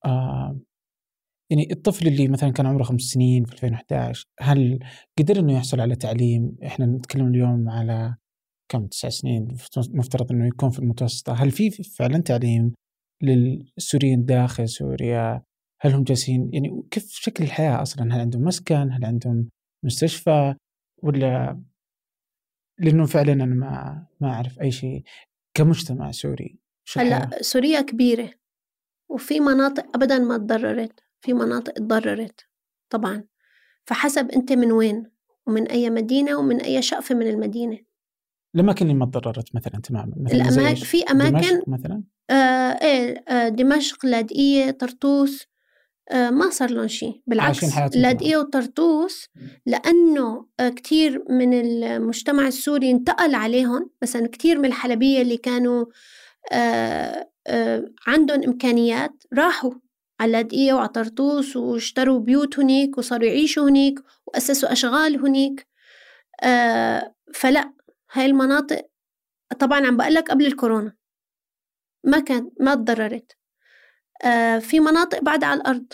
[0.06, 0.60] آه
[1.52, 4.80] يعني الطفل اللي مثلا كان عمره خمس سنين في 2011 هل
[5.20, 8.16] قدر إنه يحصل على تعليم؟ إحنا نتكلم اليوم على
[8.72, 9.48] كم؟ تسع سنين.
[9.78, 11.34] مفترض إنه يكون في المتوسطة.
[11.34, 12.74] هل في فعلا تعليم
[13.22, 15.44] للسوريين داخل سوريا؟
[15.82, 19.50] هل هم جالسين يعني كيف شكل الحياة أصلا؟ هل عندهم مسكن؟ هل عندهم
[19.86, 20.56] مستشفى؟
[21.04, 21.62] ولا
[22.80, 25.04] لأنه فعلا أنا ما ما أعرف أي شيء.
[25.54, 26.60] كمجتمع سوري
[26.98, 28.32] هلأ سوريا كبيرة
[29.10, 31.04] وفي مناطق أبدا ما تضررت.
[31.22, 32.48] في مناطق تضررت
[32.90, 33.24] طبعا.
[33.86, 35.12] فحسب أنت من وين؟
[35.48, 37.91] ومن أي مدينة؟ ومن أي شقفة من المدينة.
[38.56, 42.34] الأماكن اللي ما تضررت مثلا تماما مثلا الأماكن؟ في أماكن دمشق مثلا؟ آه
[42.82, 45.46] إيه آه دمشق لاذقية طرطوس
[46.10, 49.26] آه ما صار لهم شيء بالعكس لاذقية وطرطوس
[49.66, 53.90] لأنه آه كتير من المجتمع السوري انتقل عليهم.
[54.02, 55.86] مثلا كتير من الحلبية اللي كانوا
[56.52, 59.72] آه آه عندهم إمكانيات راحوا
[60.20, 65.68] على لاذقية وعلى طرطوس واشتروا بيوت هنيك وصاروا يعيشوا هنيك وأسسوا أشغال هنيك.
[66.44, 67.74] آه فلا
[68.12, 68.90] هاي المناطق
[69.60, 70.96] طبعا عم بقول لك قبل الكورونا.
[72.04, 73.38] ما كان ما تضررت.
[74.26, 75.94] آه في مناطق بعد على الأرض.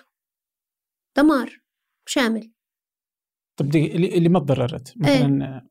[1.17, 1.61] دمار
[2.05, 2.51] شامل.
[3.57, 5.67] طب دي اللي ما تضررت مثلا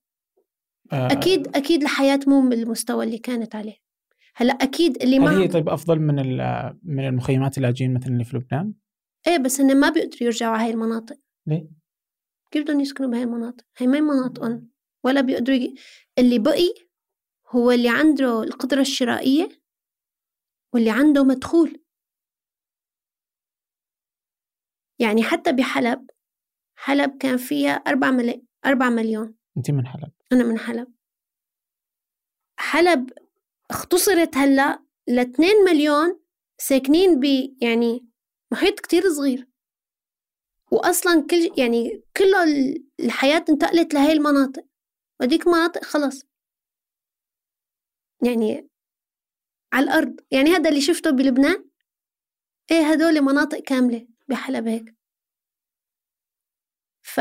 [0.92, 3.76] آه، أكيد أكيد الحياة مو بالمستوى اللي كانت عليه.
[4.36, 6.14] هلأ أكيد اللي هل هي ما طيب أفضل من
[6.82, 8.74] من المخيمات اللاجئين مثلا اللي في لبنان؟
[9.26, 11.16] إيه بس هن ما بيقدروا يرجعوا على هاي المناطق.
[11.46, 11.68] ليه؟
[12.50, 14.68] كيف بدهم يسكنوا بهاي المناطق؟ هي ما هي مناطقهم.
[15.06, 15.74] ولا بيقدروا ي...
[16.18, 16.74] اللي بقي
[17.48, 19.48] هو اللي عنده القدرة الشرائية
[20.74, 21.82] واللي عنده مدخول.
[24.98, 26.10] يعني حتى بحلب
[26.78, 28.42] حلب كان فيها أربعة ملي...
[28.66, 29.34] أربعة مليون.
[29.56, 30.12] انت من حلب.
[30.32, 30.92] أنا من حلب.
[32.58, 33.10] حلب
[33.70, 36.20] اختصرت هلا ل 2 مليون
[36.58, 37.24] ساكنين ب
[37.62, 38.06] يعني
[38.52, 39.48] محيط كتير صغير.
[40.72, 44.64] واصلا كل يعني كله ال- الحياة انتقلت لهي المناطق.
[45.20, 46.22] وديك مناطق خلص
[48.26, 48.68] يعني
[49.72, 50.20] على الأرض.
[50.30, 51.70] يعني هذا اللي شفته بلبنان.
[52.70, 54.96] إيه هدول مناطق كاملة بحلب هيك.
[57.02, 57.20] ف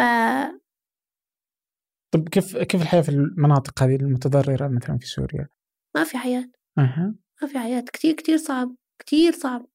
[2.13, 5.47] طب كيف كيف الحياة في المناطق هذه المتضررة مثلا في سوريا؟
[5.95, 6.51] ما في حياة.
[6.77, 7.15] أها.
[7.41, 7.81] ما في حياة.
[7.81, 8.75] كتير كتير صعب.
[8.99, 9.65] كتير صعب.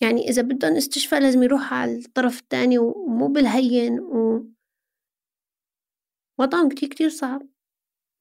[0.00, 4.46] يعني إذا بدهم استشفاء لازم يروح على الطرف التاني ومو بالهين و
[6.38, 7.42] وضعهم كتير كتير صعب.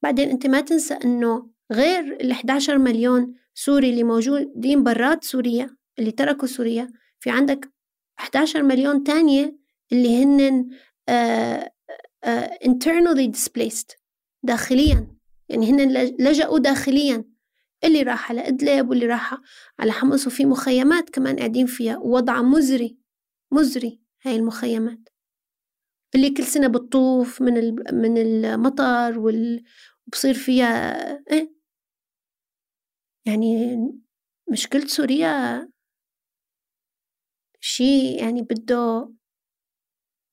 [0.03, 6.11] بعدين أنت ما تنسى إنه غير ال 11 مليون سوري اللي موجودين برات سوريا اللي
[6.11, 7.72] تركوا سوريا في عندك
[8.20, 9.57] 11 مليون تانية
[9.91, 10.70] اللي هن
[11.09, 11.72] آه
[12.24, 13.95] آه internally displaced
[14.43, 15.07] داخليا.
[15.49, 17.26] يعني هن لجأوا داخليا.
[17.84, 19.38] اللي راح على إدلب واللي راح
[19.80, 21.97] على حمص وفي مخيمات كمان قاعدين فيها.
[21.97, 22.97] ووضعها مزري
[23.51, 25.07] مزري هاي المخيمات.
[26.16, 27.53] اللي كل سنة بتطوف من
[27.93, 29.64] من المطر وال
[30.08, 30.93] وبصير فيها
[31.32, 31.58] إيه؟
[33.26, 33.78] يعني
[34.51, 35.68] مشكلة سوريا
[37.62, 39.10] شي يعني بده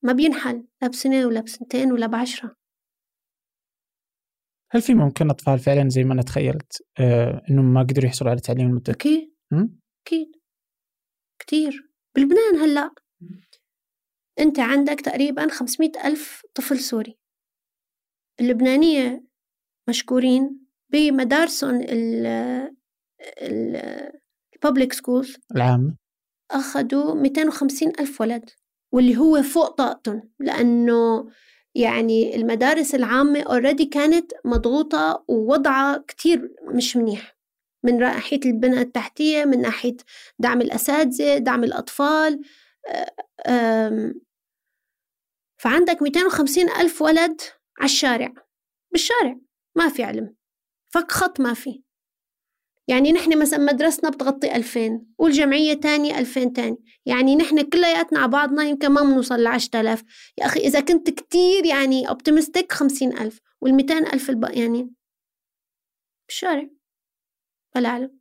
[0.03, 2.57] ما بينحل لا بسنة ولا بسنتين ولا بعشرة.
[4.71, 8.41] هل في ممكن أطفال فعلا زي ما أنا تخيلت آه إنهم ما قدروا يحصلوا على
[8.41, 9.35] تعليم لمدة أكيد؟
[10.07, 10.33] أكيد.
[11.39, 11.91] كتير.
[12.17, 12.91] بلبنان هلأ.
[14.39, 17.19] أنت عندك تقريبا 500 ألف طفل سوري.
[18.41, 19.25] اللبنانية
[19.89, 22.27] مشكورين بمدارسهم ال
[23.43, 23.77] ال
[24.55, 25.97] ال public schools العامه
[26.51, 28.51] أخذوا 250 ألف ولد
[28.93, 31.29] واللي هو فوق طاقتهم لأنه
[31.75, 37.37] يعني المدارس العامة already كانت مضغوطة ووضعها كتير مش منيح.
[37.85, 39.97] من ناحية البنى التحتية من ناحية
[40.39, 42.41] دعم الأساتذة دعم الأطفال.
[45.57, 47.41] فعندك 250 ألف ولد
[47.79, 48.35] على الشارع.
[48.93, 49.37] بالشارع
[49.77, 50.35] ما في علم.
[50.91, 51.83] فك خط ما في.
[52.89, 56.77] يعني نحن مثلا مدرستنا بتغطي 2000 والجمعية تانية 2000 تاني.
[57.07, 60.03] يعني نحن كلياتنا على بعضنا يمكن ما بنوصل ل 10000
[60.39, 64.95] يا أخي إذا كنت كتير يعني optimistic 50000 وال 200000 الباقي يعني
[66.29, 66.69] بالشارع.
[67.77, 68.19] ولا أعلم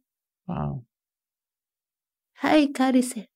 [0.50, 0.84] wow.
[2.40, 3.33] هاي كارثة.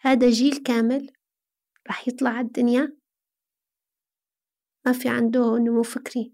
[0.00, 1.12] هذا جيل كامل
[1.86, 2.96] راح يطلع على الدنيا.
[4.86, 6.32] ما في عنده نمو فكري.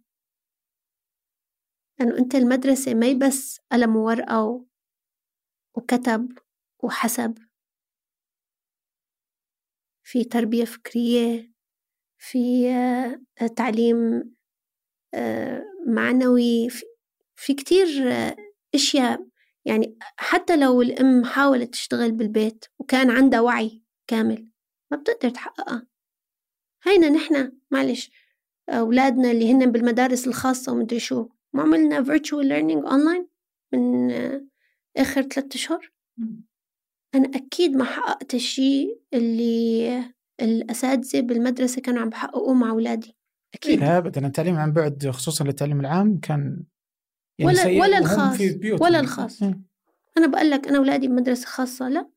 [1.99, 4.67] لأنه أنت المدرسة ما بس قلم وورقة
[5.77, 6.39] وكتب
[6.79, 7.39] وحسب.
[10.05, 11.53] في تربية فكرية
[12.19, 12.69] في
[13.43, 14.33] آه، تعليم
[15.15, 16.85] آه، معنوي في,
[17.37, 18.37] في كتير آه،
[18.75, 19.27] أشياء
[19.65, 24.49] يعني حتى لو الأم حاولت تشتغل بالبيت وكان عندها وعي كامل
[24.91, 25.87] ما بتقدر تحققها.
[26.85, 28.11] هينا نحن معلش
[28.69, 33.27] أولادنا اللي هن بالمدارس الخاصة ومدري شو ما عملنا virtual learning online
[33.73, 34.11] من
[34.97, 35.93] آخر ثلاثة أشهر؟
[37.15, 43.17] أنا أكيد ما حققت الشيء اللي الأساتذة بالمدرسة كانوا عم بحققوه مع أولادي
[43.55, 43.81] أكيد.
[43.81, 46.63] لا ابدا التعليم عن بعد خصوصا للتعليم العام كان
[47.39, 48.41] يعني ولا- ولا الخاص،.
[48.81, 49.43] ولا الخاص.
[49.43, 49.61] إيه.
[50.19, 52.11] أنا بقول لك أنا أولادي بمدرسة خاصة لا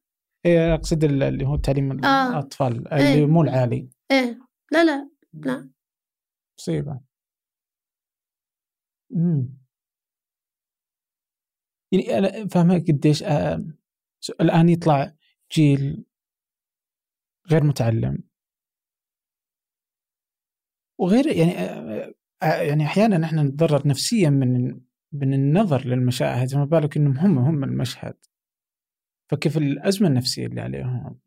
[0.45, 2.29] إيه، أقصد ال- اللي هو تعليم آه.
[2.29, 3.13] الأطفال إيه.
[3.13, 4.39] اللي مو العالي إيه
[4.71, 5.69] لا لا لا
[6.59, 6.99] مصيبة
[9.15, 9.57] إمم.
[11.91, 13.73] يعني أنا فاهمة قديش آآ
[14.41, 15.13] الآن يطلع
[15.51, 16.05] جيل
[17.51, 18.23] غير متعلم.
[20.97, 22.13] وغير يعني آآ
[22.63, 24.79] يعني أحيانًا إحنا نتضرر نفسيًا من
[25.21, 28.15] من النظر للمشاهد فما بالك إنهم هم هم المشهد.
[29.31, 31.19] فكيف الأزمة النفسية اللي عليهم.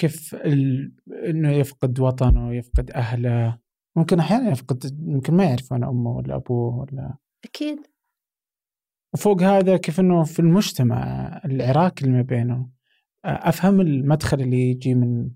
[0.00, 0.92] كيف ال
[1.26, 3.58] إنه يفقد وطنه، يفقد أهله،
[3.96, 7.78] ممكن أحيانًا يفقد يمكن ما يعرفون أمه ولا أبوه ولا أكيد.
[9.14, 11.00] وفوق هذا كيف إنه في المجتمع
[11.44, 12.68] العراك اللي ما بينه
[13.24, 15.30] أفهم المدخل اللي يجي من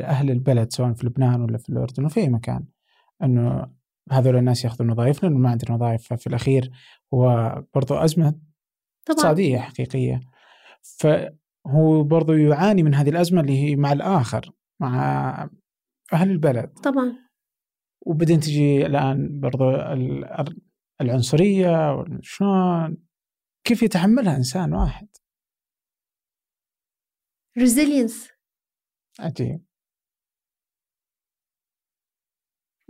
[0.00, 2.64] أهل البلد سواء في لبنان ولا في الأردن وفي أي مكان
[3.22, 3.72] إنه
[4.10, 6.08] هذول الناس ياخذون وظائف لأنه ما عندنا وظائف.
[6.08, 6.70] ففي الأخير
[7.14, 8.40] هو برضو أزمة
[9.08, 10.20] اقتصادية حقيقية.
[10.82, 15.50] فهو برضو يعاني من هذه الأزمة اللي هي مع الآخر مع
[16.12, 16.78] أهل البلد.
[16.78, 17.30] طبعا.
[18.06, 19.64] وبعدين تجي الآن برضو
[21.00, 22.96] العنصرية شلون
[23.64, 25.08] كيف يتحملها إنسان واحد؟
[27.58, 28.32] Resilience.
[29.20, 29.64] عجيب.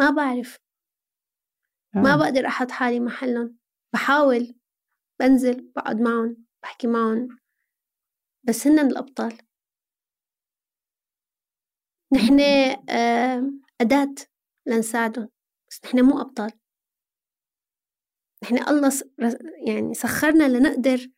[0.01, 0.70] ما بعرف.
[1.95, 3.59] ما بقدر أحط حالي محلهم.
[3.93, 4.55] بحاول
[5.21, 7.39] بنزل بقعد معهم بحكي معهم.
[8.45, 9.39] بس هن الأبطال.
[12.13, 12.41] نحن
[13.81, 14.15] أداة
[14.67, 15.29] لنساعدهم.
[15.71, 16.51] بس نحن مو أبطال.
[18.43, 18.91] نحن الله
[19.67, 21.11] يعني سخرنا لنقدر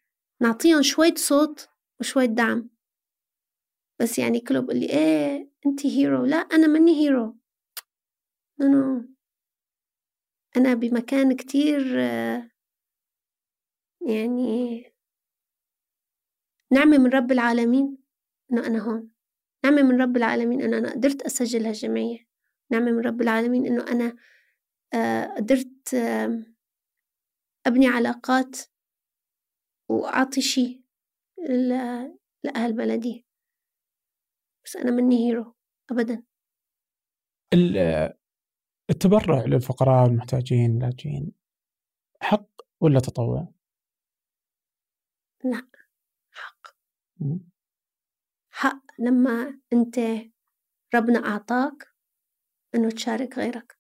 [0.43, 1.69] نعطيهم شوية صوت
[2.01, 2.71] وشوية دعم.
[4.01, 7.37] بس يعني كله بقول لي إيه انت hero لا أنا ماني hero
[8.61, 9.09] no no
[10.57, 11.97] أنا بمكان كتير
[14.09, 14.85] يعني
[16.73, 17.99] نعمة من رب العالمين.
[18.53, 19.11] انه أنا هون.
[19.65, 22.27] نعمة من رب العالمين إنه أنا قدرت أسجل هالجمعية.
[22.71, 24.17] نعمة من رب العالمين إنه أنا
[24.95, 25.95] آه، قدرت
[27.67, 28.57] أبني علاقات
[29.89, 30.85] وأعطي شي
[32.45, 33.27] لأهل بلدي.
[34.65, 35.55] بس أنا مني هيرو
[35.91, 36.23] أبدا.
[38.93, 41.33] التبرع للفقراء والمحتاجين اللاجئين
[42.21, 42.49] حق
[42.81, 43.49] ولا تطوع؟
[45.45, 45.69] لا
[46.33, 46.77] حق.
[48.51, 49.99] حق لما أنت
[50.95, 51.89] ربنا أعطاك
[52.75, 53.79] إنه تشارك غيرك.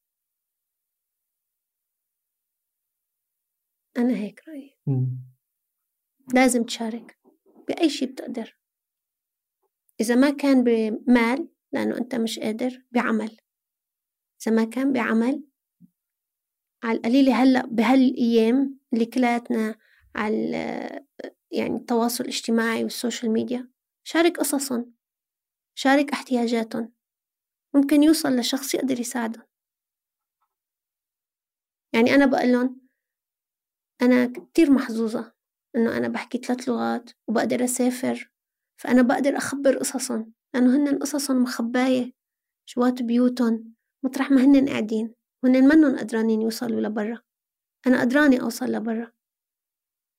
[3.99, 4.79] أنا هيك رأيي.
[6.35, 7.19] لازم تشارك
[7.69, 8.59] بأي شيء بتقدر.
[10.01, 13.42] إذا ما كان بمال لأنه أنت مش قادر بعمل.
[14.47, 15.45] إذا ما كان بعمل
[16.83, 19.75] على القليلة هلأ بهالأيام اللي كلياتنا
[20.15, 20.57] على
[21.51, 23.71] يعني التواصل الاجتماعي والسوشيال ميديا
[24.05, 24.95] شارك قصصهم
[25.75, 26.93] شارك احتياجاتهم.
[27.75, 29.45] ممكن يوصل لشخص يقدر يساعدهم.
[31.93, 32.77] يعني أنا بقلن
[34.03, 35.33] أنا كتير محظوظة
[35.77, 38.31] إنه أنا بحكي ثلاث لغات وبقدر أسافر
[38.77, 40.33] فأنا بقدر أخبر قصصهم.
[40.55, 42.13] لأنه هن قصصهم مخباية
[42.77, 43.75] جوات بيوتهم.
[44.05, 47.23] مطرح ما هن قاعدين وهن منن قدرانين يوصلوا لبرا.
[47.87, 49.13] أنا قدراني أوصل لبرا.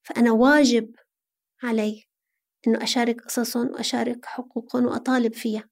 [0.04, 0.96] فأنا واجب
[1.64, 2.04] علي
[2.68, 5.70] إنه أشارك قصصهم وأشارك حقوقهم وأطالب فيها.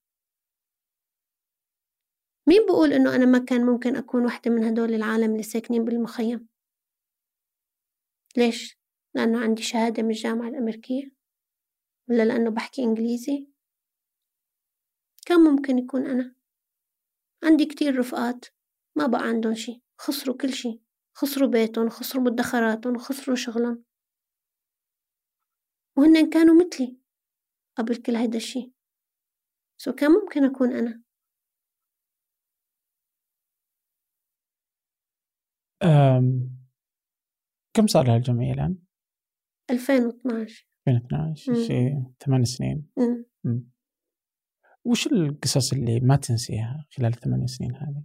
[2.48, 6.48] مين بقول إنه أنا ما كان ممكن أكون واحدة من هدول العالم اللي ساكنين بالمخيم؟
[8.38, 8.78] ليش؟
[9.14, 11.12] لأنه عندي شهادة من الجامعة الأمريكية؟
[12.10, 13.48] ولا لأنه بحكي إنجليزي؟
[15.26, 16.36] كان ممكن يكون أنا؟
[17.44, 18.46] عندي كتير رفقات
[18.98, 20.82] ما بقى عندهم شي خسروا كل شي
[21.14, 23.84] خسروا بيتهم خسروا مدخراتهم خسروا شغلهم.
[25.98, 26.98] وهن كانوا مثلي
[27.78, 28.72] قبل كل هيدا الشي.
[29.78, 31.02] سو كان ممكن أكون أنا.
[35.84, 36.50] أم...
[37.74, 38.78] كم صار لها الجمعية الآن؟
[39.72, 42.88] 2012 2012 شيء ثمان سنين.
[43.44, 43.71] مم.
[44.86, 48.04] وش القصص اللي ما تنسيها خلال الثمان سنين هذه؟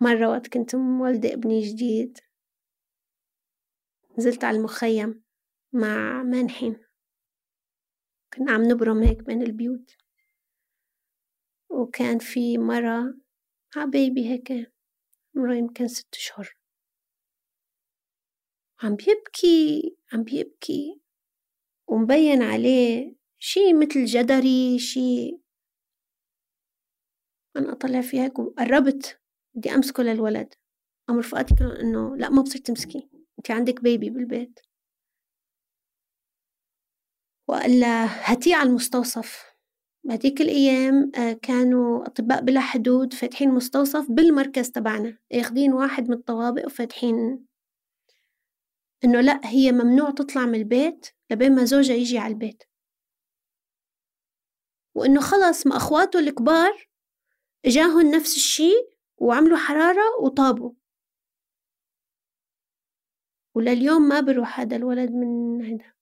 [0.00, 2.18] مرة وقت كنت مولدة ابني جديد.
[4.18, 5.24] نزلت على المخيم
[5.72, 6.84] مع مانحين
[8.34, 9.96] كنا عم نبرم هيك بين البيوت.
[11.70, 13.14] وكان في مرة
[13.92, 14.72] بيبي هيك
[15.36, 16.56] عمره يمكن ست أشهر
[18.82, 21.03] عم بيبكي عم بيبكي.
[21.88, 25.38] ومبين عليه شي مثل جدري شي
[27.56, 29.20] أنا أطلع فيها هيك وقربت
[29.54, 30.54] بدي أمسكه للولد.
[31.08, 33.08] قام رفقاتي كانوا إنه لا ما بصير تمسكي
[33.38, 34.60] أنت عندك بيبي بالبيت.
[37.48, 39.54] وقال هاتيه على المستوصف.
[40.04, 46.66] بهديك الأيام آه، كانوا أطباء بلا حدود فاتحين مستوصف بالمركز تبعنا ياخدين واحد من الطوابق
[46.66, 47.46] وفاتحين.
[49.04, 51.06] إنه لأ هي ممنوع تطلع من البيت.
[51.34, 52.62] لبين ما زوجها يجي على البيت.
[54.94, 56.88] وإنه خلص ما أخواته الكبار
[57.66, 58.72] إجاهن نفس الشي
[59.16, 60.72] وعملوا حرارة وطابوا.
[63.54, 65.94] ولليوم ما بروح هذا الولد من هنا.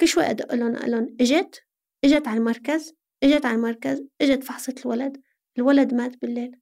[0.00, 1.64] كل شوي أدق لهم أقول إجت
[2.04, 5.22] إجت على المركز إجت على المركز إجت فحصت الولد
[5.58, 6.60] الولد مات بالليل.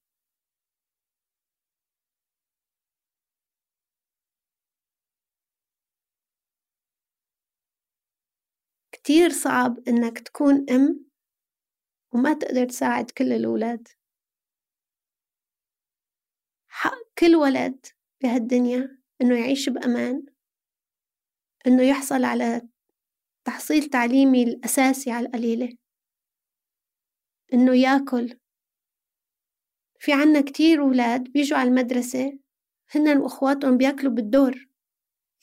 [9.06, 11.04] كتير صعب إنك تكون أم
[12.14, 13.88] وما تقدر تساعد كل الأولاد
[16.68, 17.86] حق كل ولد
[18.22, 20.26] بهالدنيا إنه يعيش بأمان
[21.66, 22.68] إنه يحصل على
[23.44, 25.76] تحصيل تعليمي الأساسي على القليلة
[27.52, 28.38] إنه ياكل.
[30.00, 32.38] في عنا كتير ولاد بيجوا على المدرسة
[32.90, 34.68] هن وأخواتهم بياكلوا بالدور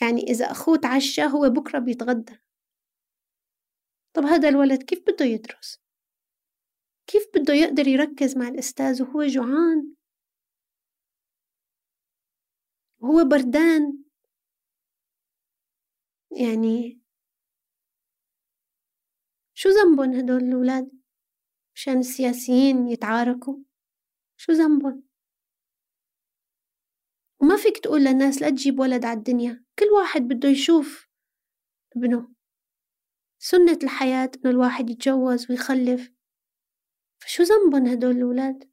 [0.01, 2.43] يعني إذا أخوه تعشى هو بكرة بيتغدى.
[4.13, 5.81] طب هذا الولد كيف بده يدرس؟
[7.07, 9.95] كيف بده يقدر يركز مع الأستاذ وهو جوعان؟
[12.99, 14.03] وهو بردان؟
[16.31, 17.01] يعني
[19.53, 20.91] شو ذنبن هدول الولاد
[21.75, 23.57] مشان السياسيين يتعاركوا؟
[24.37, 25.03] شو ذنبن
[27.41, 31.07] وما فيك تقول للناس لا تجيب ولد على الدنيا كل واحد بده يشوف
[31.95, 32.32] ابنه.
[33.45, 36.11] سنة الحياة إنه الواحد يتجوز ويخلف.
[37.21, 38.63] فشو ذنبن هدول الولاد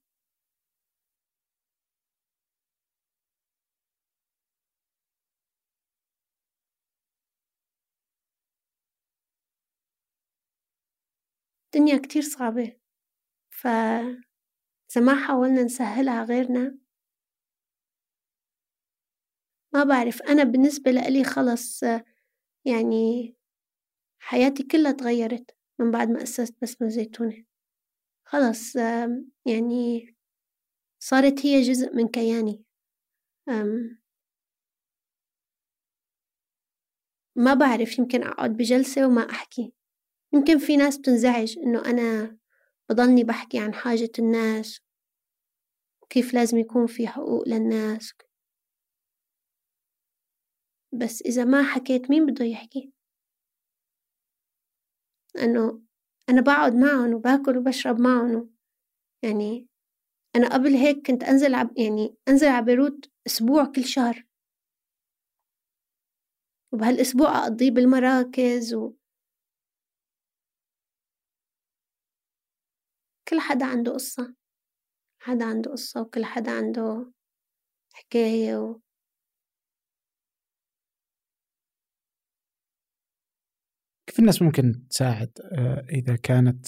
[11.75, 12.77] الدنيا كتير صعبة.
[13.51, 14.37] فإذا
[14.97, 16.79] ما حاولنا نسهلها غيرنا
[19.75, 20.23] ما بعرف.
[20.23, 21.83] أنا بالنسبة لإلي خلص
[22.65, 23.35] يعني
[24.23, 27.45] حياتي كلها تغيرت من بعد ما أسست بسمة زيتونة.
[28.25, 28.77] خلص
[29.47, 30.17] يعني
[30.99, 32.65] صارت هي جزء من كياني.
[37.37, 39.73] ما بعرف يمكن أقعد بجلسة وما أحكي.
[40.33, 42.39] يمكن في ناس بتنزعج إنه أنا
[42.91, 44.81] بضلني بحكي عن حاجة الناس
[46.03, 48.13] وكيف لازم يكون في حقوق للناس.
[50.93, 52.93] بس إذا ما حكيت مين بده يحكي؟
[55.35, 55.83] لأنه
[56.29, 58.51] أنا بقعد معهم وباكل وبشرب معهم.
[59.25, 59.69] يعني
[60.37, 64.27] أنا قبل هيك كنت أنزل عب يعني أنزل على بيروت أسبوع كل شهر.
[66.73, 68.93] وبهالأسبوع أقضيه بالمراكز و
[73.29, 74.35] كل حدا عنده قصة.
[75.23, 77.13] حدا عنده قصة وكل حدا عنده
[77.95, 78.81] حكاية و...
[84.11, 86.67] كيف الناس ممكن تساعد آه، إذا كانت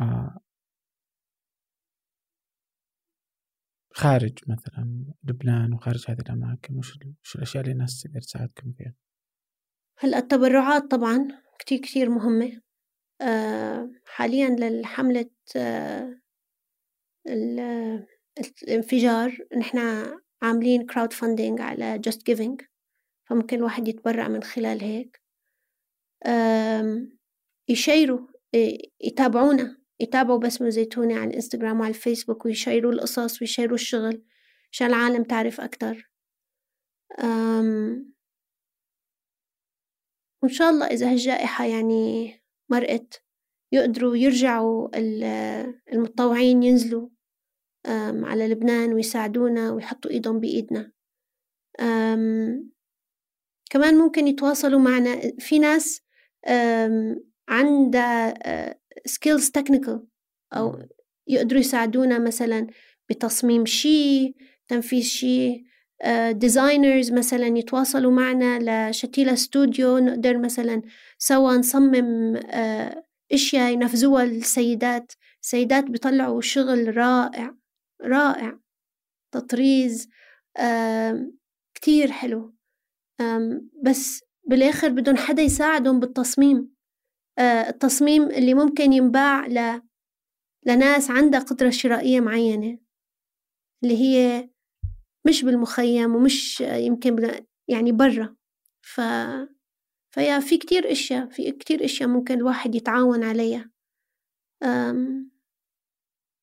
[0.00, 0.40] آه،
[3.94, 8.94] خارج مثلا لبنان وخارج هذه الأماكن؟ وش, وش الأشياء اللي الناس تقدر تساعدكم فيها؟
[9.98, 12.60] هلا التبرعات طبعا كتير كتير مهمة؟
[13.20, 15.30] آه، حاليا للحملة
[18.62, 19.78] الانفجار نحن
[20.42, 22.62] عاملين crowdfunding على JustGiving
[23.28, 25.23] فممكن الواحد يتبرع من خلال هيك.
[27.68, 28.26] ي share وا
[29.00, 33.74] يتابعونا يتابعوا بسمة زيتونة على الإنستغرام وعلى الفيسبوك وي share وا القصص وي share وا
[33.74, 34.24] الشغل
[34.72, 36.10] عشان العالم تعرف أكتر.
[40.42, 42.32] وإن شاء الله إذا هالجائحة يعني
[42.70, 43.24] مرقت
[43.72, 44.88] يقدروا يرجعوا
[45.92, 47.08] المتطوعين ينزلوا
[48.26, 50.92] على لبنان ويساعدونا ويحطوا إيدهم بإيدنا.
[53.70, 55.20] كمان ممكن يتواصلوا معنا.
[55.38, 56.03] في ناس
[57.48, 58.34] عندها
[59.06, 60.06] skills technical
[60.52, 60.78] أو
[61.28, 62.66] يقدروا يساعدونا مثلا
[63.10, 64.34] بتصميم شيء
[64.68, 65.64] تنفيذ شيء
[66.30, 70.82] ديزاينرز مثلا يتواصلوا معنا لشتيلا استوديو نقدر مثلا
[71.18, 72.40] سوا نصمم
[73.32, 77.54] أشياء ينفذوها السيدات السيدات بيطلعوا شغل رائع
[78.02, 78.58] رائع
[79.32, 80.08] تطريز
[81.74, 82.54] كتير حلو.
[83.82, 86.74] بس بالآخر بدهم حدا يساعدهم بالتصميم
[87.38, 89.82] التصميم اللي ممكن ينباع ل...
[90.66, 92.78] لناس عندها قدرة شرائية معينة
[93.82, 94.50] اللي هي
[95.26, 97.30] مش بالمخيم ومش يمكن
[97.68, 98.36] يعني برا
[98.82, 99.00] ف
[100.14, 103.70] فيا في كتير أشياء في كتير أشياء ممكن الواحد يتعاون عليها
[104.62, 105.30] آمم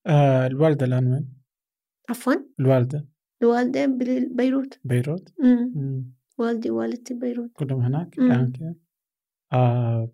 [0.08, 1.34] آه الوالدة الآن وين؟
[2.10, 3.08] عفوًا؟ الوالدة
[3.42, 4.80] الوالدة ببيروت.
[4.84, 6.14] بيروت؟ إمم.
[6.42, 7.52] والدي ووالدتي ببيروت.
[7.54, 8.20] كلّهم هناك؟
[9.54, 10.12] آه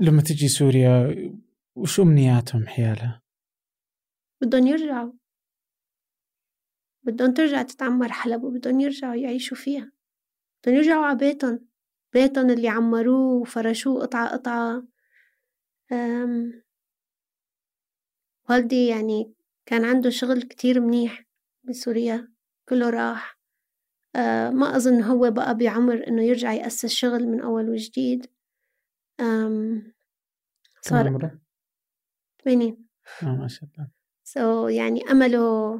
[0.00, 1.14] لمّا تجي سوريا
[1.76, 3.22] وش أمنياتهم حيالها؟
[4.40, 5.12] بدّن يرجعوا.
[7.02, 9.92] بدّن ترجع تتعمّر حلب وبدّن يرجعوا يعيشوا فيها.
[10.62, 11.60] بدّن يرجعوا ع بيتن،
[12.12, 14.84] بيتن اللي عمّروه وفرشوه قطعة قطعة.
[15.92, 16.62] آمم
[18.50, 19.34] والدي يعني
[19.66, 21.26] كان عنده شغل كتير منيح
[21.64, 22.33] بسوريا
[22.68, 23.38] كله راح.
[24.16, 28.26] آه ما أظن هو بقى بعمر إنه يرجع يأسس شغل من أول وجديد.
[30.80, 31.40] صار عمره؟
[32.44, 32.88] 80.
[33.22, 33.90] آه ما شاء الله.
[34.28, 35.74] so يعني أمله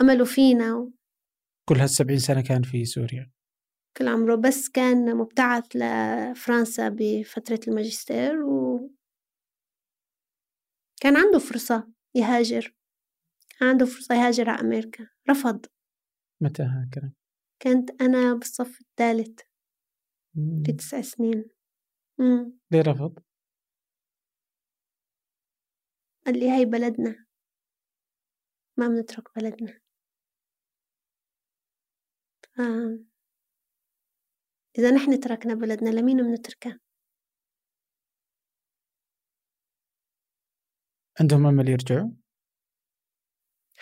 [0.00, 0.92] أمله فينا
[1.68, 3.30] كل هال70 سنة كان في سوريا.
[3.96, 8.90] كل عمره بس كان مبتعث لفرنسا بفترة الماجستير و
[11.00, 12.74] كان عنده فرصة يهاجر،
[13.62, 15.66] عنده فرصة يهاجر على أمريكا، رفض.
[16.40, 17.14] متى ها الكلام؟
[17.62, 19.40] كنت أنا بالصف الثالث.
[20.66, 21.44] في 9 سنين.
[22.20, 22.58] إمم.
[22.70, 23.18] ليه رفض؟
[26.26, 27.26] قال لي هاي بلدنا.
[28.78, 29.80] ما بنترك بلدنا.
[32.42, 32.60] ف
[34.78, 36.80] إذا نحن تركنا بلدنا لمين بنتركها؟
[41.20, 42.10] عندهم أمل يرجعوا؟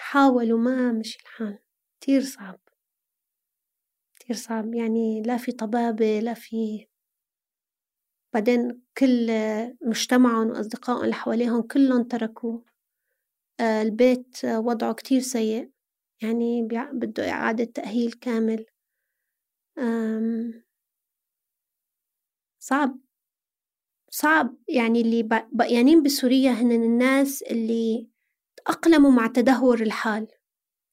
[0.08, 1.58] حاولوا ما مشي الحال،
[2.00, 2.60] كتير صعب.
[4.16, 6.86] كتير صعب، يعني لا في طبابة لا في
[8.34, 9.30] بعدين كل
[9.82, 12.64] مجتمعهم وأصدقائهم اللي حواليهم كلّن تركوه.
[13.60, 15.70] آه، البيت وضعه كتير سيء،
[16.22, 18.66] يعني بده إعادة تأهيل كامل.
[22.66, 22.98] صعب،
[24.10, 28.08] صعب يعني اللي بقيانين بسوريا هنن الناس اللي
[28.68, 30.28] تأقلموا مع تدهور الحال،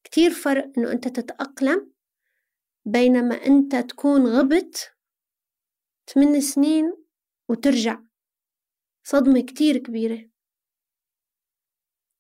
[0.04, 1.92] كتير فرق إنه أنت تتأقلم
[2.86, 4.96] بينما أنت تكون غبت
[6.14, 6.98] 8 سنين
[7.50, 8.02] وترجع،
[9.04, 10.30] صدمة كتير كبيرة.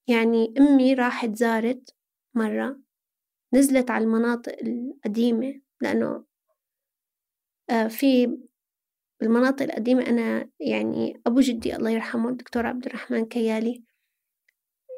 [0.07, 1.95] يعني أمي راحت زارت
[2.33, 2.79] مرة
[3.53, 6.25] نزلت على المناطق القديمة لأنه
[7.69, 8.37] آه، في
[9.19, 13.94] بالمناطق القديمة أنا يعني أبو جدي الله يرحمه الدكتور عبد الرحمن كيالي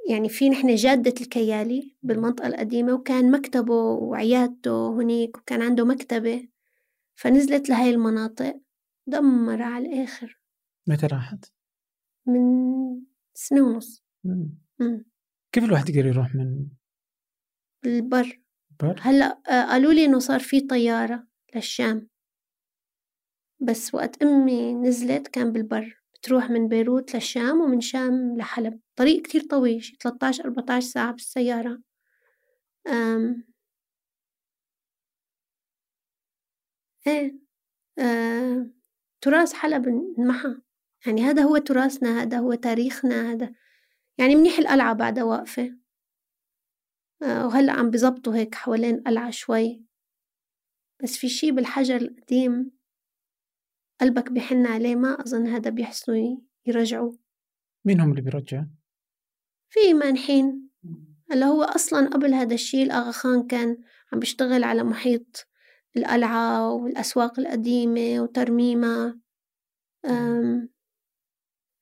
[0.09, 6.47] يعني في نحن جادة الكيالي بالمنطقة القديمة وكان مكتبه وعيادته هنيك وكان عنده مكتبة
[7.15, 8.61] فنزلت لهاي المناطق
[9.07, 10.39] دمر على الآخر
[10.87, 11.53] متى راحت؟
[12.25, 12.41] من
[13.33, 14.03] سنة ونص.
[14.23, 15.05] مم.
[15.51, 16.67] كيف الواحد يقدر يروح من
[17.83, 18.41] بالبر
[18.79, 22.07] بر؟ هلأ آه، قالوا لي إنه صار في طيارة للشام
[23.59, 28.79] بس وقت أمي نزلت كان بالبر بتروح من بيروت للشام ومن شام لحلب.
[28.95, 31.79] طريق كتير طويل شي 13 14 ساعة بالسيارة.
[32.87, 33.43] أم
[37.07, 37.39] إيه
[37.99, 38.67] آه،
[39.21, 40.55] تراث حلب انمحى
[41.05, 43.53] يعني هذا هو تراثنا هذا هو تاريخنا هذا
[44.17, 45.77] يعني منيح القلعة بعدها واقفة
[47.23, 49.83] آه، وهلأ عم بزبطوا هيك حوالين القلعة شوي.
[51.03, 52.76] بس في شي بالحجر القديم
[54.01, 57.13] قلبك بيحن عليه ما أظن هذا بيحسنوا يرجعوا.
[57.85, 58.65] مين هم اللي بيرجعوا؟
[59.69, 60.69] في مانحين
[61.31, 63.77] هلا هو أصلا قبل هذا الشي الأغا خان كان
[64.13, 65.47] عم بيشتغل على محيط
[65.97, 69.19] القلعة والأسواق القديمة وترميمها.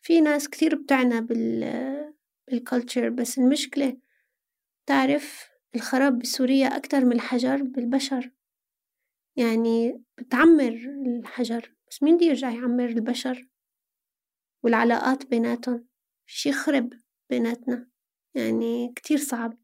[0.01, 2.13] في ناس كتير بتعنى بال
[2.47, 3.97] بالكالتشر بس المشكلة
[4.85, 8.31] تعرف الخراب بسوريا أكتر من الحجر بالبشر.
[9.35, 10.73] يعني بتعمر
[11.05, 11.74] الحجر.
[11.95, 13.47] بس مين بده يرجع يعمر البشر؟
[14.63, 15.87] والعلاقات بيناتهم
[16.25, 16.93] في شي خرب
[17.29, 17.89] بيناتنا
[18.35, 19.57] يعني كتير صعب.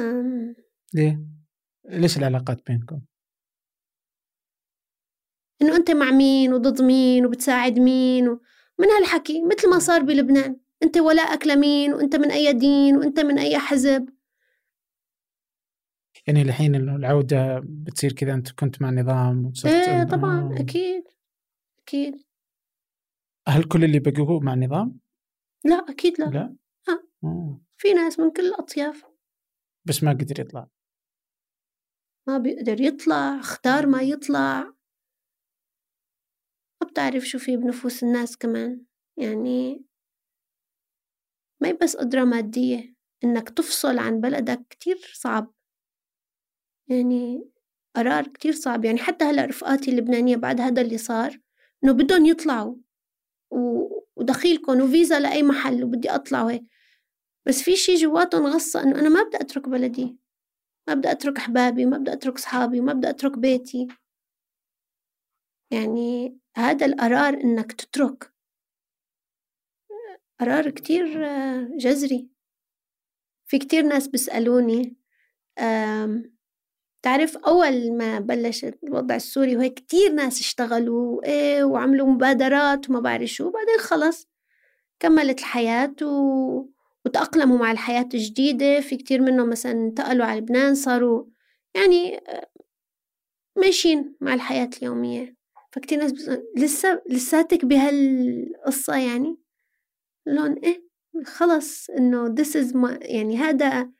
[0.00, 0.54] أم،
[0.94, 1.20] ليه؟
[1.84, 3.00] ليش العلاقات بينكم؟
[5.62, 8.40] إنه أنت مع مين وضد مين وبتساعد مين و...
[8.78, 13.38] من هالحكي؟ مثل ما صار بلبنان أنت ولاءك لمين وأنت من أي دين وأنت من
[13.38, 14.08] أي حزب؟
[16.28, 20.60] يعني الحين إنه العودة بتصير كذا أنت كنت مع النظام وصرت إيه إنه- طبعا آه.
[20.60, 21.04] أكيد
[21.82, 22.24] أكيد
[23.48, 25.00] هل كل اللي بقوا مع النظام؟
[25.64, 26.56] لا أكيد لا, لا.
[26.88, 27.02] آه.
[27.24, 27.60] آه.
[27.78, 29.04] في ناس من كل الأطياف
[29.84, 30.68] بس ما قدر يطلع
[32.28, 34.62] ما بيقدر يطلع اختار ما يطلع
[36.82, 38.84] ما بتعرف شو في بنفوس الناس كمان
[39.16, 39.84] يعني
[41.62, 42.94] ما بس قدرة مادية
[43.24, 45.54] إنك تفصل عن بلدك كتير صعب
[46.88, 47.50] يعني
[47.96, 48.84] قرار كتير صعب.
[48.84, 51.40] يعني حتى هلأ رفقاتي اللبنانية بعد هذا اللي صار
[51.84, 52.76] إنه بدهم يطلعوا
[54.16, 56.64] ودخيلكم وفيزا لأي محل وبدي أطلع وهيك.
[57.46, 60.18] بس في شي جواتهم غصة إنه أنا ما بدي أترك بلدي
[60.88, 63.88] ما بدي أترك أحبابي ما بدي أترك أصحابي ما بدي أترك بيتي.
[65.72, 68.32] يعني هذا القرار إنك تترك
[70.40, 71.06] قرار كتير
[71.76, 72.30] جذري.
[73.46, 74.96] في كتير ناس بيسألوني
[77.02, 83.30] تعرف أول ما بلش الوضع السوري وهيك كتير ناس اشتغلوا إيه وعملوا مبادرات وما بعرف
[83.30, 84.28] شو بعدين خلص
[85.00, 86.64] كملت الحياة و...
[87.04, 88.80] وتأقلموا مع الحياة الجديدة.
[88.80, 91.24] في كتير منهم مثلا انتقلوا على لبنان صاروا
[91.74, 92.20] يعني
[93.56, 95.36] ماشيين مع الحياة اليومية.
[95.72, 96.30] فكتير ناس بس...
[96.56, 99.36] لسه لساتك بهالقصة يعني؟
[100.26, 100.88] لون إيه
[101.24, 103.90] خلص إنه this is my يعني هذا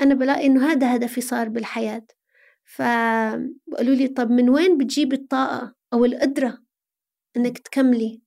[0.00, 2.06] أنا بلاقي إنه هذا هدفي صار بالحياة.
[2.76, 6.58] فقالوا لي طب من وين بتجيبي الطاقة أو القدرة
[7.36, 8.22] إنك تكملي؟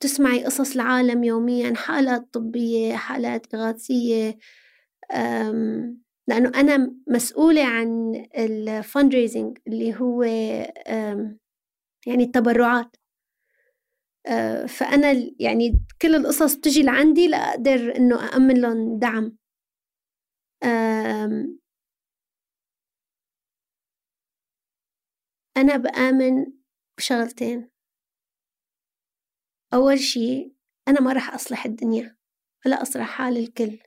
[0.00, 4.38] تسمعي قصص العالم يوميا حالات طبية حالات إغاثية
[6.28, 10.22] لأنه أنا مسؤولة عن الفندريزنج اللي هو
[12.06, 12.96] يعني التبرعات.
[14.26, 19.36] آه، فأنا يعني كل القصص بتجي لعندي لأقدر إنه أأمن لهم دعم.
[25.56, 26.52] أنا بآمن
[26.98, 27.70] بشغلتين.
[29.74, 30.54] أول شي
[30.88, 32.16] أنا ما رح أصلح الدنيا
[32.66, 33.78] ولا أصلح حال الكل.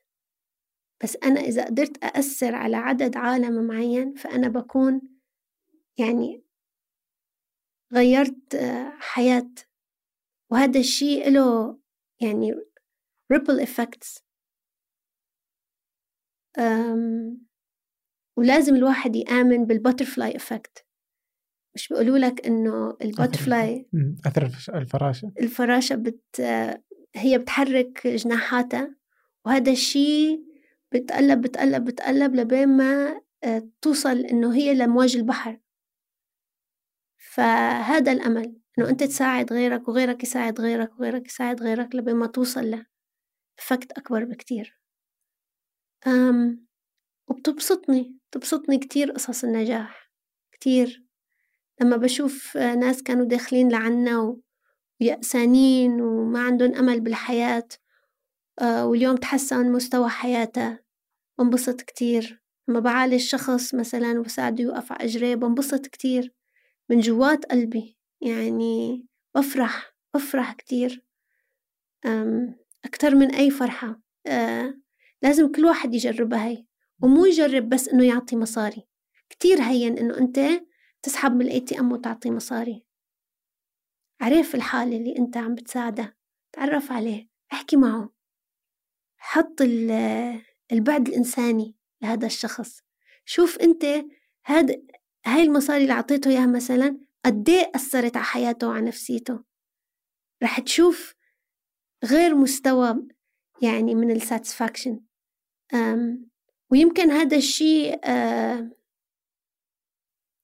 [1.03, 5.01] بس أنا إذا قدرت أأثر على عدد عالم معين فأنا بكون
[5.99, 6.43] يعني
[7.93, 8.55] غيرت
[8.99, 9.53] حياة.
[10.51, 11.79] وهذا الشيء له
[12.21, 12.51] يعني
[13.33, 14.23] ripple effects.
[18.37, 20.83] ولازم الواحد يآمن بالبutterfly effect.
[21.75, 23.89] مش بيقولوا لك؟ إنه البوتفلاي
[24.25, 25.31] أثر الفراشة.
[25.39, 26.41] الفراشة بت
[27.15, 28.95] هي بتحرك جناحاتها
[29.45, 30.43] وهذا الشيء
[30.91, 35.59] بتقلب بتقلب بتقلب لبين ما آه، توصل إنه هي لمواج البحر.
[37.17, 42.71] فهذا الأمل إنه أنت تساعد غيرك وغيرك يساعد غيرك وغيرك يساعد غيرك لبين ما توصل
[42.71, 42.85] له.
[43.57, 44.79] فكت أكبر بكتير.
[46.07, 46.65] أم
[47.29, 50.11] وبتبسطني بتبسطني كتير قصص النجاح
[50.51, 51.02] كتير.
[51.81, 54.37] لما بشوف ناس كانوا داخلين لعنا
[55.01, 57.67] ويأسانين وما عندهم أمل بالحياة
[58.59, 60.79] آه، واليوم تحسن مستوى حياته
[61.39, 62.43] بنبسط كتير.
[62.67, 66.33] لما بعالج شخص مثلا وبساعده يوقف على أجريه بنبسط كتير.
[66.89, 67.97] من جوات قلبي.
[68.21, 69.05] يعني
[69.35, 71.05] بفرح بفرح كتير.
[72.85, 74.01] أكتر من أي فرحة.
[74.27, 74.73] آه،
[75.21, 76.65] لازم كل واحد يجربها هي.
[77.01, 78.87] ومو يجرب بس إنه يعطي مصاري.
[79.29, 80.39] كتير هين إنه أنت
[81.03, 82.85] تسحب من ال ATM وتعطيه مصاري.
[84.21, 86.17] عرف الحالة اللي انت عم بتساعده
[86.51, 88.13] تعرف عليه احكي معه.
[89.17, 89.61] حط
[90.71, 92.81] البعد الإنساني لهذا الشخص.
[93.25, 93.85] شوف أنت
[94.45, 94.87] هاد
[95.25, 99.43] هاي المصاري اللي أعطيته إياها مثلا قد إيه أثرت على حياته وعلى نفسيته.
[100.43, 101.15] رح تشوف
[102.05, 103.07] غير مستوى
[103.61, 104.99] يعني من الساتسفاكشن.
[106.71, 107.99] ويمكن هذا الشيء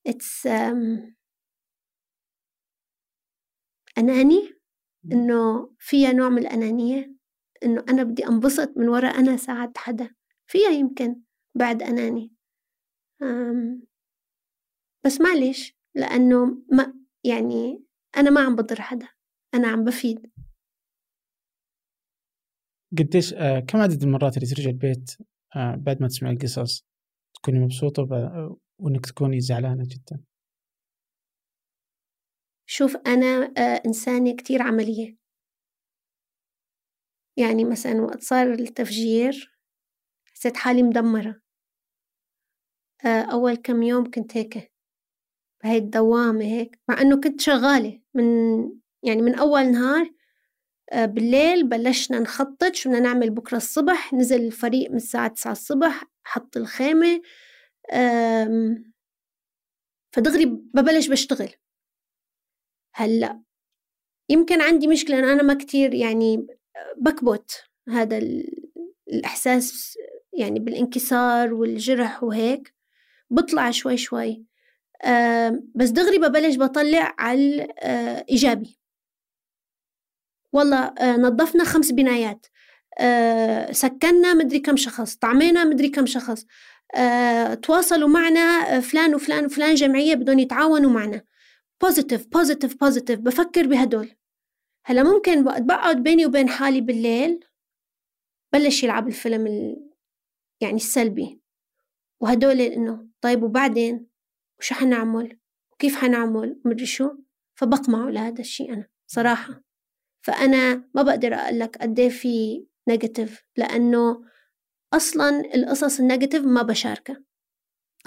[0.09, 1.13] it's um,
[3.97, 4.53] أناني؟
[5.11, 7.15] إنه فيها نوع من الأنانية.
[7.63, 10.15] إنه أنا بدي أنبسط من وراء أنا ساعدت حدا.
[10.47, 11.21] فيها يمكن
[11.55, 12.33] بعد أناني.
[13.23, 13.85] um,
[15.05, 17.83] بس معلش لأنه ما يعني
[18.17, 19.07] أنا ما عم بضر حدا.
[19.53, 20.31] أنا عم بفيد.
[22.97, 25.17] قديش آه كم عدد المرات اللي ترجع البيت
[25.55, 26.85] آه بعد ما تسمع القصص؟
[27.33, 28.03] تكوني مبسوطة
[28.79, 30.23] وإنك تكوني زعلانة جدا.
[32.65, 35.17] شوف أنا آه، إنسانة كتير عملية.
[37.37, 39.57] يعني مثلا وقت صار التفجير
[40.25, 41.41] حسيت حالي مدمرة.
[43.05, 44.71] آه، أول كم يوم كنت هيك
[45.63, 48.25] بهي الدوامة هيك مع إنه كنت شغالة من
[49.03, 50.11] يعني من أول نهار
[50.91, 54.13] آه، بالليل بلشنا نخطط شو بدنا نعمل بكرة الصبح.
[54.13, 57.21] نزل الفريق من الساعة تسعة الصبح حط الخيمة
[60.11, 61.49] فدغري ببلش بشتغل.
[62.93, 63.41] هلأ
[64.29, 66.47] يمكن عندي مشكلة أنا ما كتير يعني
[66.97, 68.19] بكبت هذا
[69.07, 69.97] الإحساس
[70.33, 72.73] يعني بالإنكسار والجرح وهيك.
[73.29, 74.45] بطلع شوي شوي.
[75.75, 78.79] بس دغري ببلش بطلع على الإيجابي
[80.53, 82.45] والله آه، نظفنا خمس بنايات.
[82.99, 86.45] آه، سكننا مدري كم شخص طعمينا مدري كم شخص.
[87.61, 91.21] تواصلوا معنا فلان وفلان وفلان جمعية بدهم يتعاونوا معنا.
[91.81, 94.15] positive positive positive بفكر بهدول.
[94.85, 97.39] هلا ممكن بقعد بيني وبين حالي بالليل
[98.53, 99.89] بلش يلعب الفيلم ال...
[100.61, 101.41] يعني السلبي.
[102.19, 104.07] وهدول إنه طيب وبعدين؟
[104.59, 105.39] وشو حنعمل؟
[105.71, 107.09] وكيف حنعمل؟ ومدري شو؟
[107.55, 109.63] فبقمعه لهذا الشيء أنا صراحة.
[110.21, 114.23] فأنا ما بقدر أقول لك قد إيه في negative لأنه
[114.93, 117.23] أصلا القصص ال negative ما بشاركها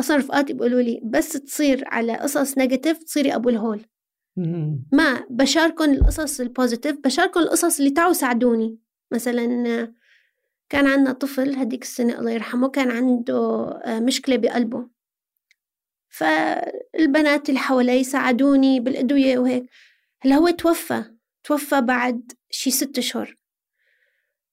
[0.01, 3.87] أصلا رفقاتي بيقولوا لي بس تصير على قصص negative تصيري أبو الهول.
[4.93, 8.79] ما بشاركهم القصص ال positive بشاركهم القصص اللي تعوا ساعدوني.
[9.13, 9.95] مثلا
[10.69, 14.89] كان عندنا طفل هديك السنة الله يرحمه كان عنده مشكلة بقلبه.
[16.09, 19.67] فالبنات اللي حوالي ساعدوني بالأدوية وهيك.
[20.21, 21.05] هلا هو توفى
[21.45, 23.37] توفى بعد شي ست أشهر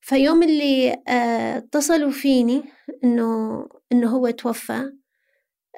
[0.01, 2.63] فيوم اللي آه، اتصلوا فيني
[3.03, 4.91] إنه إنه هو توفى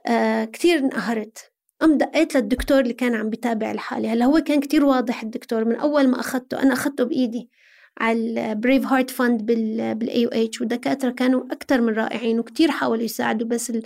[0.07, 1.51] آه، كتير انقهرت.
[1.81, 4.13] قمت دقيت للدكتور اللي كان عم بتابع الحالة.
[4.13, 7.49] هلأ هو كان كتير واضح الدكتور من أول ما أخذته أنا أخذته بإيدي
[7.97, 13.47] على ال Brave Heart Fund بال AUH والدكاترة كانوا أكتر من رائعين وكتير حاولوا يساعدوا
[13.47, 13.83] بس ال...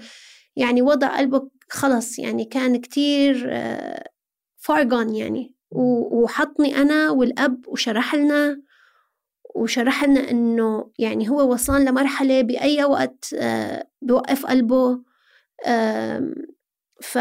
[0.56, 3.50] يعني وضع قلبه خلص يعني كان كتير
[4.58, 5.56] far gone آه، يعني.
[5.72, 8.62] وحطني أنا والأب وشرح لنا
[9.56, 15.02] وشرح لنا إنه يعني هو وصل لمرحلة بأي وقت آه، بوقف قلبه
[17.02, 17.18] ف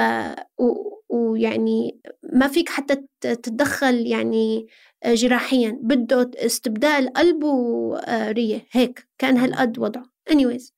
[1.08, 2.00] ويعني
[2.32, 4.66] ما فيك حتى تتدخل يعني
[5.06, 10.04] جراحيا بده استبدال قلب ورية هيك كان هالقد وضعه.
[10.30, 10.72] Anyways.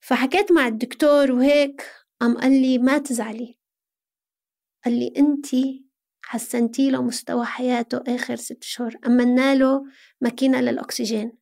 [0.00, 1.82] فحكيت مع الدكتور وهيك
[2.20, 3.58] قام قال لي ما تزعلي.
[4.84, 5.91] قال لي انتي
[6.32, 8.96] حسنتي له مستوى حياته آخر ست شهور.
[9.06, 9.84] أمنا له
[10.20, 11.32] ماكينة للأكسجين.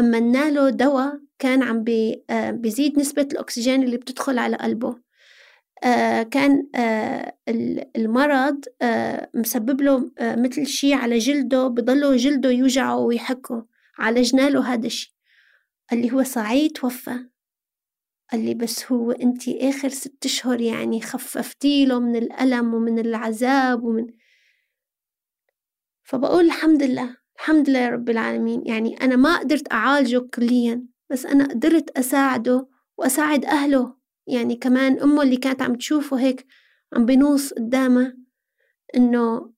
[0.00, 1.84] أمنا له دواء كان عم
[2.30, 4.96] آه، بيزيد نسبة الأكسجين اللي بتدخل على قلبه.
[5.84, 7.36] آه، كان آه،
[7.96, 8.64] المرض
[9.34, 13.66] مسبب له مثل شي على جلده بضله جلده يوجعه ويحكه.
[13.98, 15.16] عالجنا له هذا الشي
[15.90, 17.18] قال لي هو صعيد توفى.
[18.32, 23.84] قال لي بس هو انتي آخر ست اشهر يعني خففتي له من الألم ومن العذاب
[23.84, 24.21] ومن
[26.12, 28.66] فبقول الحمد لله الحمد لله يا رب العالمين.
[28.66, 32.68] يعني أنا ما قدرت أعالجه كليا بس أنا قدرت أساعده
[32.98, 33.96] وأساعد أهله.
[34.26, 36.46] يعني كمان أمه اللي كانت عم تشوفه هيك
[36.92, 38.16] عم بنوص قدامه
[38.96, 39.52] إنه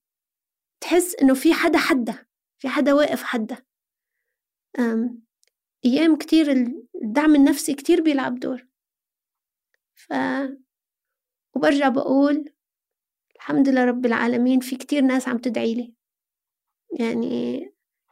[0.81, 2.25] تحس إنه في حدا حدا
[2.57, 3.57] في حدا واقف حدا.
[5.85, 6.51] أيام كتير
[6.95, 8.67] الدعم النفسي كتير بيلعب دور.
[9.95, 10.13] ف
[11.55, 12.49] وبرجع بقول
[13.35, 15.95] الحمد لله رب العالمين في كتير ناس عم تدعي لي.
[16.99, 17.59] يعني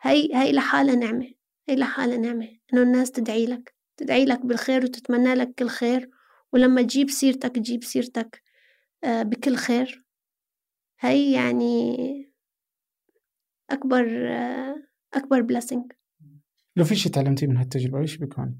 [0.01, 1.33] هي هي لحالها نعمة
[1.69, 6.09] هي لحالها نعمة إنه الناس تدعي لك تدعي لك بالخير وتتمنى لك كل خير
[6.53, 8.43] ولما تجيب سيرتك تجيب سيرتك
[9.03, 10.05] آه، بكل خير.
[10.99, 11.95] هي يعني
[13.69, 14.75] أكبر آه،
[15.13, 15.91] أكبر بلاسنج
[16.75, 18.59] لو في شي تعلمتي من هالتجربة إيش بيكون؟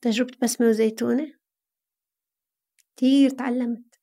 [0.00, 1.34] تجربة بسمة وزيتونة.
[2.96, 4.00] كتير تعلمت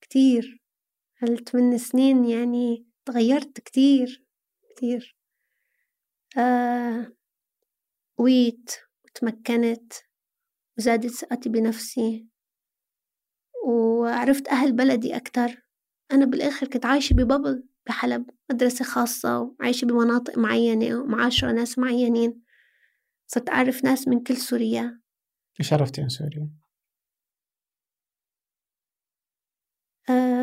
[0.00, 0.59] كتير.
[1.22, 4.24] هالثمان سنين يعني تغيرت كتير
[4.70, 5.16] كتير.
[6.38, 7.12] آه
[8.18, 8.70] قويت
[9.04, 9.92] وتمكنت
[10.78, 12.26] وزادت ثقتي بنفسي
[13.66, 15.66] وعرفت أهل بلدي أكتر.
[16.12, 22.42] أنا بالآخر كنت عايشة ببابل بحلب مدرسة خاصة وعايشة بمناطق معينة ومعاشرة ناس معينين.
[23.26, 25.00] صرت أعرف ناس من كل سوريا.
[25.60, 26.50] إيش عرفتي عن سوريا؟
[30.10, 30.39] آه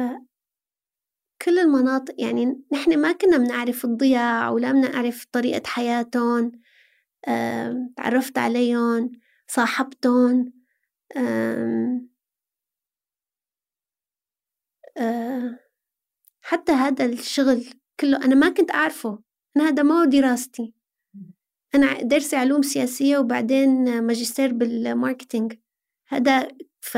[1.47, 6.51] كل المناطق يعني نحن ما كنا بنعرف الضياع ولا بنعرف طريقة حياتهم
[7.97, 9.11] تعرفت عليهم
[9.47, 10.53] صاحبتهم
[16.41, 17.65] حتى هذا الشغل
[17.99, 19.19] كله أنا ما كنت أعرفه
[19.57, 20.73] أنا هذا ما هو دراستي.
[21.75, 25.53] أنا درسي علوم سياسية وبعدين ماجستير بال marketing.
[26.07, 26.47] هذا
[26.81, 26.97] ف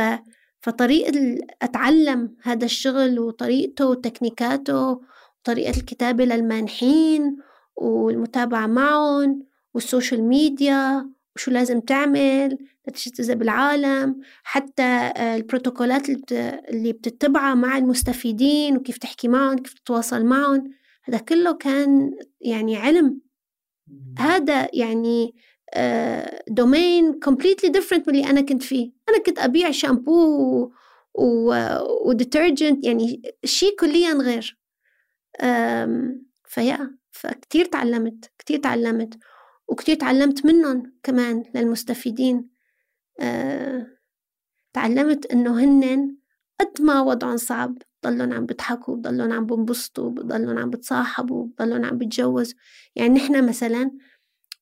[0.62, 5.02] فطريقة أتعلم هذا الشغل وطريقته وتكنيكاته
[5.42, 7.38] وطريقة الكتابة للمانحين
[7.76, 12.58] والمتابعة معهم وال social media وشو لازم تعمل
[12.88, 16.10] لتجتذب العالم حتى البروتوكولات
[16.70, 20.72] اللي بتتبعها مع المستفيدين وكيف تحكي معهم كيف تتواصل معهم
[21.04, 22.12] هذا كله كان
[22.42, 23.22] يعني علم.
[24.20, 25.36] هذا يعني
[26.48, 28.92] domain completely different من اللي أنا كنت فيه.
[29.10, 30.72] أنا كنت أبيع شامبو.
[32.06, 34.60] و detergent يعني شيء كليا غير.
[36.46, 39.18] فيا فكتير تعلمت كتير تعلمت.
[39.68, 42.50] وكتير تعلمت منهم كمان للمستفيدين.
[43.20, 43.88] أه...
[44.74, 46.18] تعلمت إنه هنن
[46.60, 47.78] قد ما وضعهم صعب.
[48.04, 52.58] بضلهم عم بيضحكوا بضلهم عم بنبسطوا بضلهم عم بتصاحبوا بضلهم عم بيتجوزوا.
[52.96, 53.92] يعني نحن مثلا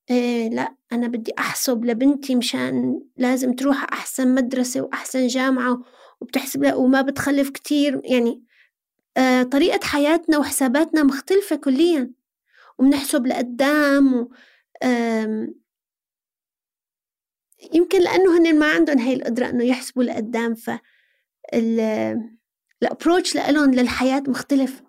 [0.10, 5.84] إيه لا أنا بدي أحسب لبنتي مشان لازم تروح أحسن مدرسة وأحسن جامعة
[6.22, 8.44] وبتحسب لها وما بتخلف كتير يعني
[9.18, 12.12] آه طريقة حياتنا وحساباتنا مختلفة كليا.
[12.80, 14.30] وبنحسب لقدام و
[17.74, 20.72] يمكن لأنه هن ما عندهم هاي القدرة إنه يحسبوا لقدام ف
[22.84, 24.84] الابروتش لإلهم للحياة مختلف.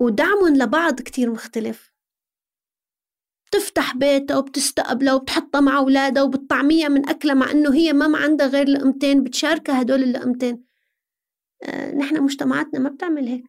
[0.00, 1.89] ودعمهم لبعض كتير مختلف.
[3.50, 8.68] بتفتح بيتها وبتستقبلها وبتحطها مع أولادها وبتطعميها من أكلها مع إنه هي ما عندها غير
[8.68, 10.64] لقمتين بتشاركها هدول اللقمتين
[11.64, 13.44] آه نحن مجتمعاتنا ما بتعمل هيك.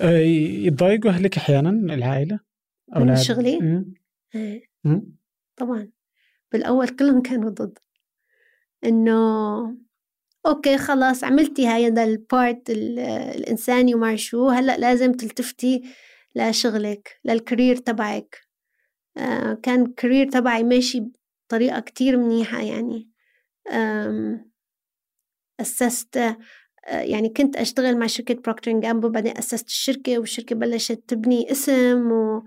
[0.00, 0.18] آه،
[0.66, 2.40] يتضايقوا أهلك أحيانا العائلة؟
[2.96, 3.84] من شغلي؟
[4.34, 4.70] إيه.
[5.56, 5.90] طبعا.
[6.52, 7.78] بالأول كلهم كانوا ضد.
[8.84, 9.76] إنه
[10.46, 15.82] okay خلاص عملتي هذا ال part الإنساني وما شو؟ هلأ لازم تلتفتي
[16.36, 18.38] لشغلك لل career تبعك.
[19.16, 21.04] آه كان ال career تبعي ماشي
[21.48, 23.08] بطريقة كتير منيحة يعني.
[25.60, 26.36] أسست آه
[26.88, 32.42] يعني كنت أشتغل مع شركة بروكتر جامبو بعدين أسست الشركة والشركة بلشت تبني اسم و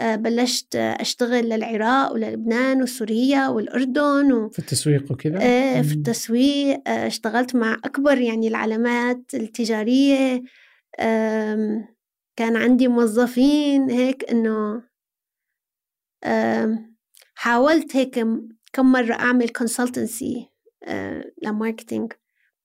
[0.00, 4.48] بلشت أشتغل للعراق وللبنان وسوريا والأردن و...
[4.48, 10.42] في التسويق وكذا؟ إيه في التسويق آه، اشتغلت مع أكبر يعني العلامات التجارية
[12.36, 14.82] كان عندي موظفين هيك إنه
[17.34, 18.26] حاولت هيك
[18.72, 20.50] كم مرة أعمل consultancy
[20.84, 22.12] آه، ل marketing.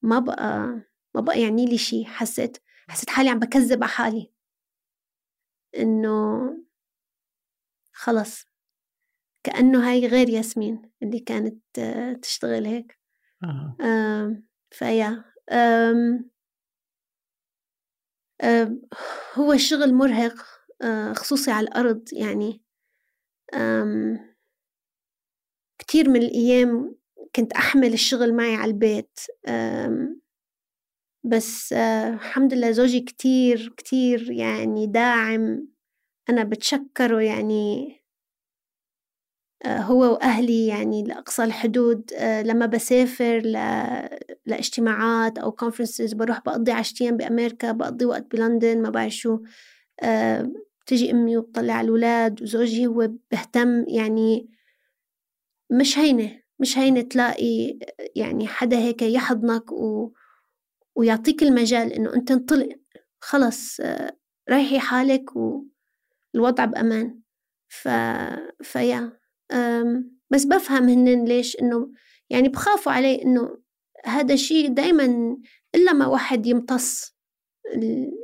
[0.01, 0.79] ما بقى
[1.15, 2.57] ما بقى يعني لي شيء حسيت
[2.87, 4.31] حسيت حالي عم بكذب على حالي.
[5.77, 6.39] إنه
[8.03, 8.45] خلص
[9.43, 11.63] كأنه هاي غير ياسمين اللي كانت
[12.21, 12.99] تشتغل هيك.
[13.43, 13.77] آه.
[13.81, 15.23] آه فيا
[19.35, 20.35] هو الشغل مرهق
[20.81, 22.61] آه خصوصي على الأرض يعني.
[25.79, 26.95] كتير من الأيام
[27.35, 29.19] كنت أحمل الشغل معي على البيت.
[31.23, 35.72] بس آه الحمد لله زوجي كتير كتير يعني داعم.
[36.29, 37.93] أنا بتشكره يعني
[39.65, 43.39] آه، هو وأهلي يعني لأقصى الحدود آه، لما بسافر
[44.45, 49.39] لاجتماعات أو كونفرنسز بروح بقضي عشتين بأمريكا بقضي وقت بلندن ما بعرف شو
[50.01, 50.51] آه،
[50.81, 54.49] بتجي أمي وبطلع على الأولاد وزوجي هو بهتم يعني
[55.71, 57.79] مش هينة مش هينة تلاقي
[58.15, 60.13] يعني حدا هيك يحضنك و...
[60.95, 62.69] ويعطيك المجال إنه أنت انطلق
[63.21, 63.81] خلص
[64.49, 65.63] ريحي حالك و...
[66.35, 67.19] الوضع بأمان.
[67.67, 67.87] ف...
[68.61, 69.11] فيا
[70.29, 71.89] بس بفهم هن ليش إنه
[72.29, 73.57] يعني بخافوا علي إنه
[74.05, 75.37] هذا الشيء دايما
[75.75, 77.15] إلا ما واحد يمتص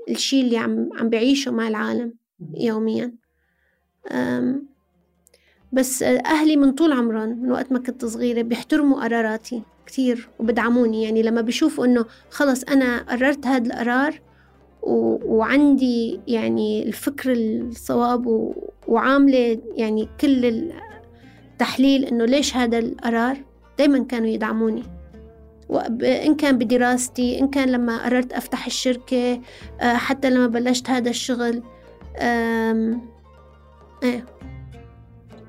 [0.09, 2.13] الشيء اللي عم عم بعيشه مع العالم
[2.57, 3.15] يوميا.
[5.71, 11.03] بس أهلي من طول عمرهم من وقت ما كنت صغيرة بيحترموا قراراتي كتير وبدعموني.
[11.03, 14.21] يعني لما بيشوفوا إنه خلص أنا قررت هذا القرار
[14.81, 18.53] وعندي يعني الفكر الصواب
[18.87, 20.71] وعاملة يعني كل
[21.53, 23.37] التحليل إنه ليش هذا القرار؟
[23.77, 24.83] دايما كانوا يدعموني.
[26.03, 29.41] إن كان بدراستي إن كان لما قررت أفتح الشركة
[29.81, 31.63] آه، حتى لما بلشت هذا الشغل
[34.03, 34.25] إيه.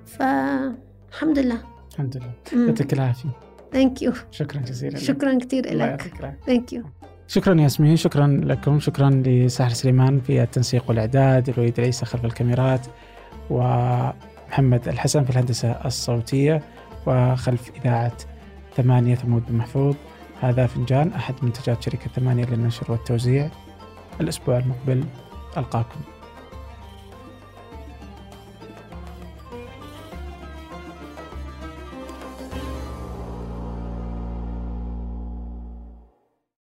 [0.07, 1.63] فالحمد لله.
[1.93, 2.67] الحمد لله.
[2.67, 3.31] يعطيك العافية.
[3.73, 4.99] thank you شكرا جزيلا.
[4.99, 6.13] شكرا كثير لك
[6.47, 6.85] thank you
[7.33, 12.87] شكرا ياسمين شكرا لكم شكرا لساحر سليمان في التنسيق والإعداد الوليد العيسى خلف الكاميرات
[13.51, 16.63] ومحمد الحسن في الهندسة الصوتية
[17.07, 18.17] وخلف إذاعة
[18.77, 19.95] ثمانية ثمود بن محفوظ.
[20.41, 23.51] هذا فنجان أحد منتجات شركة ثمانية للنشر والتوزيع.
[24.21, 25.05] الأسبوع المقبل
[25.57, 26.01] ألقاكم.